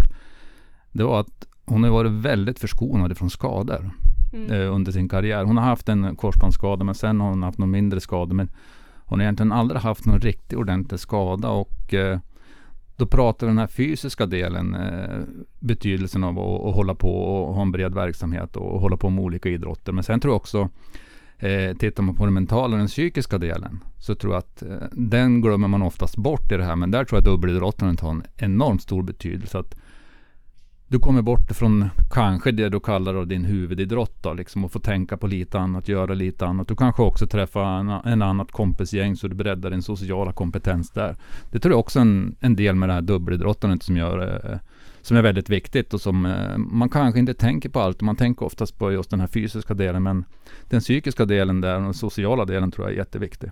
Det 0.92 1.04
var 1.04 1.20
att 1.20 1.48
hon 1.66 1.84
har 1.84 1.92
varit 1.92 2.12
väldigt 2.12 2.60
förskonad 2.60 3.18
från 3.18 3.30
skador 3.30 3.92
Mm. 4.34 4.52
eh, 4.52 4.76
under 4.76 4.92
sin 4.92 5.10
karriär. 5.10 5.44
Hon 5.44 5.58
har 5.58 5.64
haft 5.64 5.90
en 5.90 6.16
korsbandsskada 6.16 6.84
men 6.84 6.96
sen 6.96 7.22
har 7.22 7.30
hon 7.30 7.44
haft 7.44 7.58
någon 7.58 7.72
mindre 7.72 8.00
skada. 8.00 8.34
Men 8.34 8.50
hon 9.06 9.20
har 9.20 9.24
egentligen 9.24 9.52
aldrig 9.52 9.82
haft 9.82 10.06
någon 10.06 10.20
riktig, 10.20 10.60
ordentlig 10.60 11.00
skada 11.00 11.50
och 11.50 11.94
eh, 11.94 12.20
då 12.98 13.06
pratar 13.06 13.48
vi 13.48 13.52
den 13.52 13.58
här 13.58 13.68
fysiska 13.68 14.26
delen, 14.26 14.76
eh, 14.76 15.20
betydelsen 15.60 16.24
av 16.24 16.40
att, 16.40 16.66
att 16.66 16.76
hålla 16.76 16.96
på 16.96 17.22
och 17.24 17.56
ha 17.56 17.62
en 17.62 17.72
bred 17.72 17.94
verksamhet 17.94 18.56
och 18.56 18.82
hålla 18.82 18.98
på 18.98 19.10
med 19.10 19.24
olika 19.24 19.50
idrotter. 19.50 19.92
Men 19.92 20.04
sen 20.04 20.20
tror 20.20 20.32
jag 20.32 20.36
också, 20.36 20.70
eh, 21.38 21.78
tittar 21.78 22.04
man 22.04 22.16
på 22.16 22.26
den 22.26 22.34
mentala 22.34 22.74
och 22.74 22.78
den 22.78 22.88
psykiska 22.88 23.38
delen, 23.38 23.80
så 24.00 24.16
tror 24.16 24.34
jag 24.34 24.40
att 24.40 24.62
eh, 24.62 24.88
den 24.92 25.42
glömmer 25.42 25.68
man 25.68 25.82
oftast 25.82 26.18
bort 26.18 26.52
i 26.52 26.58
det 26.58 26.64
här. 26.64 26.76
Men 26.76 26.92
där 26.92 27.06
tror 27.06 27.18
jag 27.18 27.24
dubbelidrottandet 27.24 28.00
har 28.00 28.10
en 28.10 28.24
enormt 28.38 28.82
stor 28.82 29.04
betydelse. 29.04 29.60
Att 29.60 29.76
du 30.88 31.00
kommer 31.00 31.22
bort 31.22 31.52
från 31.52 31.90
kanske 32.12 32.52
det 32.52 32.70
du 32.70 32.80
kallar 32.80 33.14
då 33.14 33.26
din 33.26 33.46
huvudidrott 33.46 34.24
då, 34.24 34.34
liksom 34.34 34.66
och 34.66 34.72
får 34.72 34.80
tänka 34.80 35.18
på 35.18 35.28
lite 35.28 35.60
annat, 35.60 35.88
göra 35.88 36.14
lite 36.14 36.46
annat. 36.46 36.68
Du 36.68 36.76
kanske 36.76 37.02
också 37.02 37.28
träffar 37.28 37.80
en, 37.80 37.90
en 37.90 38.22
annat 38.22 38.52
kompisgäng 38.52 39.16
så 39.16 39.28
du 39.28 39.36
breddar 39.36 39.70
din 39.70 39.82
sociala 39.82 40.34
kompetens 40.34 40.92
där. 40.92 41.16
Det 41.52 41.60
tror 41.60 41.74
jag 41.74 41.80
också 41.80 42.00
är 42.00 42.02
en, 42.02 42.36
en 42.40 42.56
del 42.56 42.76
med 42.76 42.90
det 42.90 42.94
här 42.94 43.02
dubbelidrottandet 43.02 43.84
som 43.84 43.98
gör 43.98 44.52
eh, 44.52 44.60
som 45.02 45.18
är 45.18 45.22
väldigt 45.22 45.50
viktigt 45.50 45.94
och 45.94 46.02
som 46.02 46.26
eh, 46.26 46.58
man 46.58 46.90
kanske 46.90 47.20
inte 47.20 47.34
tänker 47.34 47.70
på 47.70 47.80
allt. 47.80 48.02
Man 48.02 48.16
tänker 48.16 48.46
oftast 48.46 48.78
på 48.78 48.92
just 48.92 49.10
den 49.10 49.20
här 49.20 49.28
fysiska 49.28 49.74
delen 49.74 50.04
men 50.04 50.26
den 50.70 50.80
psykiska 50.80 51.26
delen 51.26 51.62
där 51.62 51.76
och 51.76 51.82
den 51.82 51.94
sociala 51.94 52.46
delen 52.46 52.72
tror 52.72 52.88
jag 52.88 52.94
är 52.94 52.98
jätteviktig. 52.98 53.52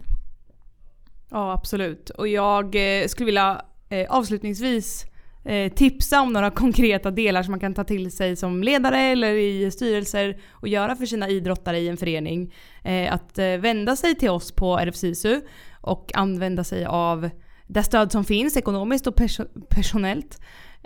Ja, 1.29 1.53
absolut. 1.53 2.09
Och 2.09 2.27
jag 2.27 2.65
eh, 2.75 3.07
skulle 3.07 3.25
vilja 3.25 3.61
eh, 3.89 4.05
avslutningsvis 4.09 5.05
eh, 5.45 5.73
tipsa 5.73 6.21
om 6.21 6.33
några 6.33 6.51
konkreta 6.51 7.11
delar 7.11 7.43
som 7.43 7.51
man 7.51 7.59
kan 7.59 7.73
ta 7.73 7.83
till 7.83 8.11
sig 8.11 8.35
som 8.35 8.63
ledare 8.63 9.01
eller 9.01 9.33
i 9.33 9.71
styrelser 9.71 10.37
och 10.51 10.67
göra 10.67 10.95
för 10.95 11.05
sina 11.05 11.29
idrottare 11.29 11.79
i 11.79 11.87
en 11.87 11.97
förening. 11.97 12.53
Eh, 12.83 13.13
att 13.13 13.37
eh, 13.37 13.47
vända 13.47 13.95
sig 13.95 14.15
till 14.15 14.29
oss 14.29 14.51
på 14.51 14.77
RFSISU 14.77 15.41
och 15.81 16.11
använda 16.15 16.63
sig 16.63 16.85
av 16.85 17.29
det 17.67 17.83
stöd 17.83 18.11
som 18.11 18.23
finns 18.23 18.57
ekonomiskt 18.57 19.07
och 19.07 19.15
perso- 19.15 19.65
personellt. 19.69 20.39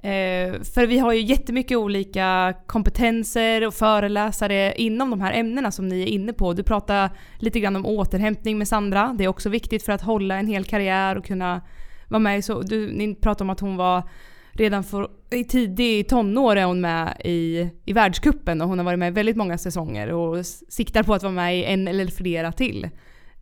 Eh, 0.04 0.62
för 0.74 0.88
vi 0.88 0.98
har 0.98 1.14
ju 1.14 1.22
jättemycket 1.22 1.78
olika 1.78 2.54
kompetenser 2.68 3.68
och 3.68 3.74
föreläsare 3.74 4.74
inom 4.78 5.10
de 5.10 5.22
här 5.22 5.34
ämnena 5.34 5.72
som 5.72 5.88
ni 5.88 6.02
är 6.02 6.06
inne 6.06 6.34
på. 6.34 6.54
Du 6.54 6.64
pratade 6.64 7.10
lite 7.40 7.60
grann 7.60 7.76
om 7.76 7.86
återhämtning 7.86 8.58
med 8.58 8.68
Sandra. 8.68 9.16
Det 9.18 9.24
är 9.24 9.28
också 9.28 9.50
viktigt 9.50 9.84
för 9.84 9.92
att 9.92 10.02
hålla 10.02 10.36
en 10.36 10.48
hel 10.48 10.64
karriär 10.64 11.18
och 11.18 11.26
kunna 11.26 11.62
vara 12.08 12.20
med 12.20 12.40
i 12.40 12.42
så... 12.42 12.62
Du, 12.62 12.92
ni 12.92 13.16
pratade 13.16 13.44
om 13.44 13.50
att 13.50 13.60
hon 13.60 13.78
var 13.78 14.04
redan 14.60 14.84
för, 14.84 15.10
i 15.30 15.44
tidig 15.44 16.10
tonår 16.10 16.56
är 16.56 16.66
hon 16.66 16.82
med 16.82 17.22
i, 17.26 17.70
i 17.86 17.94
världskuppen 17.94 18.62
och 18.62 18.68
hon 18.68 18.78
har 18.78 18.86
varit 18.86 19.00
med 19.00 19.08
i 19.08 19.12
väldigt 19.12 19.36
många 19.36 19.58
säsonger 19.58 20.12
och 20.12 20.46
siktar 20.46 21.04
på 21.04 21.14
att 21.14 21.24
vara 21.24 21.34
med 21.34 21.60
i 21.60 21.64
en 21.64 21.88
eller 21.88 22.08
flera 22.08 22.52
till. 22.52 22.90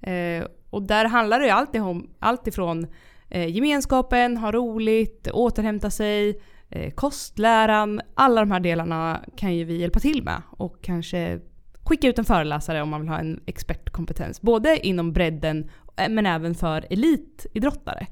Eh, 0.02 0.46
och 0.70 0.84
där 0.84 1.06
handlar 1.06 1.40
det 1.40 1.46
ju 1.46 1.52
alltid 1.52 1.82
om 1.82 2.10
allt 2.20 2.48
ifrån 2.48 2.88
eh, 3.30 3.56
gemenskapen, 3.56 4.38
ha 4.38 4.52
roligt, 4.52 5.28
återhämta 5.34 5.90
sig, 5.90 6.42
eh, 6.70 6.92
kostläran. 6.92 8.02
Alla 8.14 8.42
de 8.42 8.52
här 8.52 8.60
delarna 8.60 9.22
kan 9.38 9.56
ju 9.56 9.64
vi 9.64 9.78
hjälpa 9.78 10.00
till 10.00 10.24
med 10.24 10.42
och 10.50 10.82
kanske 10.82 11.40
skicka 11.84 12.08
ut 12.08 12.20
en 12.20 12.26
föreläsare 12.26 12.82
om 12.82 12.90
man 12.90 13.02
vill 13.02 13.10
ha 13.10 13.20
en 13.20 13.40
expertkompetens. 13.46 14.42
Både 14.42 14.88
inom 14.88 15.14
bredden 15.14 15.70
eh, 15.98 16.10
men 16.10 16.26
även 16.26 16.56
för 16.56 16.86
elitidrottare. 16.90 18.08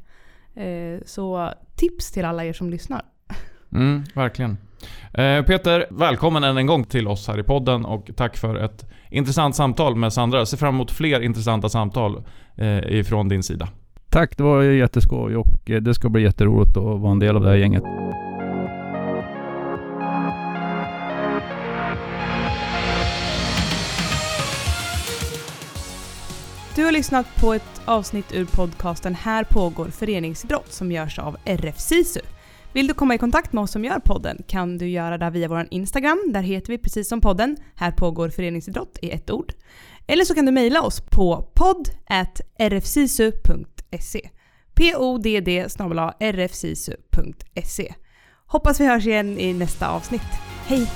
Eh, 0.56 1.00
så 1.06 1.54
tips 1.76 2.12
till 2.12 2.26
alla 2.26 2.46
er 2.46 2.54
som 2.54 2.70
lyssnar. 2.70 3.02
Mm, 3.74 4.04
verkligen. 4.14 4.58
Eh, 5.14 5.42
Peter, 5.42 5.86
välkommen 5.90 6.44
än 6.44 6.58
en 6.58 6.68
gång 6.68 6.84
till 6.84 7.08
oss 7.08 7.28
här 7.28 7.40
i 7.40 7.44
podden 7.44 7.86
och 7.86 8.10
tack 8.16 8.38
för 8.38 8.56
ett 8.56 8.86
intressant 9.10 9.56
samtal 9.56 9.96
med 9.96 10.14
Sandra. 10.14 10.38
Jag 10.38 10.48
ser 10.48 10.58
fram 10.58 10.76
emot 10.76 10.92
fler 10.92 11.22
intressanta 11.22 11.70
samtal 11.70 12.24
eh, 12.56 12.78
ifrån 12.78 13.30
din 13.30 13.44
sida. 13.44 13.70
Tack, 14.10 14.38
det 14.38 14.44
var 14.44 14.64
jätteskoj 14.64 15.36
och 15.36 15.72
det 15.82 15.94
ska 15.94 16.10
bli 16.10 16.24
jätteroligt 16.24 16.78
att 16.78 16.84
vara 16.84 17.12
en 17.12 17.20
del 17.20 17.36
av 17.36 17.42
det 17.44 17.50
här 17.50 17.56
gänget. 17.56 17.84
Du 26.76 26.84
har 26.84 26.92
lyssnat 26.92 27.26
på 27.42 27.54
ett 27.54 27.82
avsnitt 27.86 28.34
ur 28.34 28.46
podcasten 28.46 29.16
Här 29.16 29.44
pågår 29.44 29.90
föreningsidrott 29.90 30.74
som 30.74 30.92
görs 30.92 31.20
av 31.20 31.38
RF 31.46 31.80
SISU. 31.80 32.20
Vill 32.74 32.88
du 32.88 32.94
komma 32.94 33.16
i 33.16 33.18
kontakt 33.18 33.54
med 33.54 33.64
oss 33.64 33.72
som 33.72 33.86
gör 33.86 34.00
podden 34.00 34.44
kan 34.48 34.78
du 34.78 34.90
göra 34.90 35.18
det 35.18 35.30
via 35.30 35.48
vår 35.48 35.68
Instagram. 35.72 36.24
Där 36.34 36.42
heter 36.42 36.72
vi 36.72 36.78
precis 36.78 37.10
som 37.10 37.22
podden 37.22 37.58
Här 37.76 37.92
pågår 37.92 38.30
föreningsidrott 38.30 39.00
i 39.02 39.12
ett 39.12 39.32
ord. 39.32 39.54
Eller 40.08 40.26
så 40.26 40.36
kan 40.36 40.46
du 40.46 40.52
mejla 40.52 40.82
oss 40.82 41.02
på 41.02 41.50
podd.rfsisu.se 41.54 44.30
podd 44.76 45.26
rfsisu.se 46.20 47.84
e. 47.84 47.94
Hoppas 48.46 48.80
vi 48.80 48.86
hörs 48.86 49.06
igen 49.06 49.40
i 49.40 49.54
nästa 49.54 49.88
avsnitt. 49.88 50.22
Hej! 50.68 50.88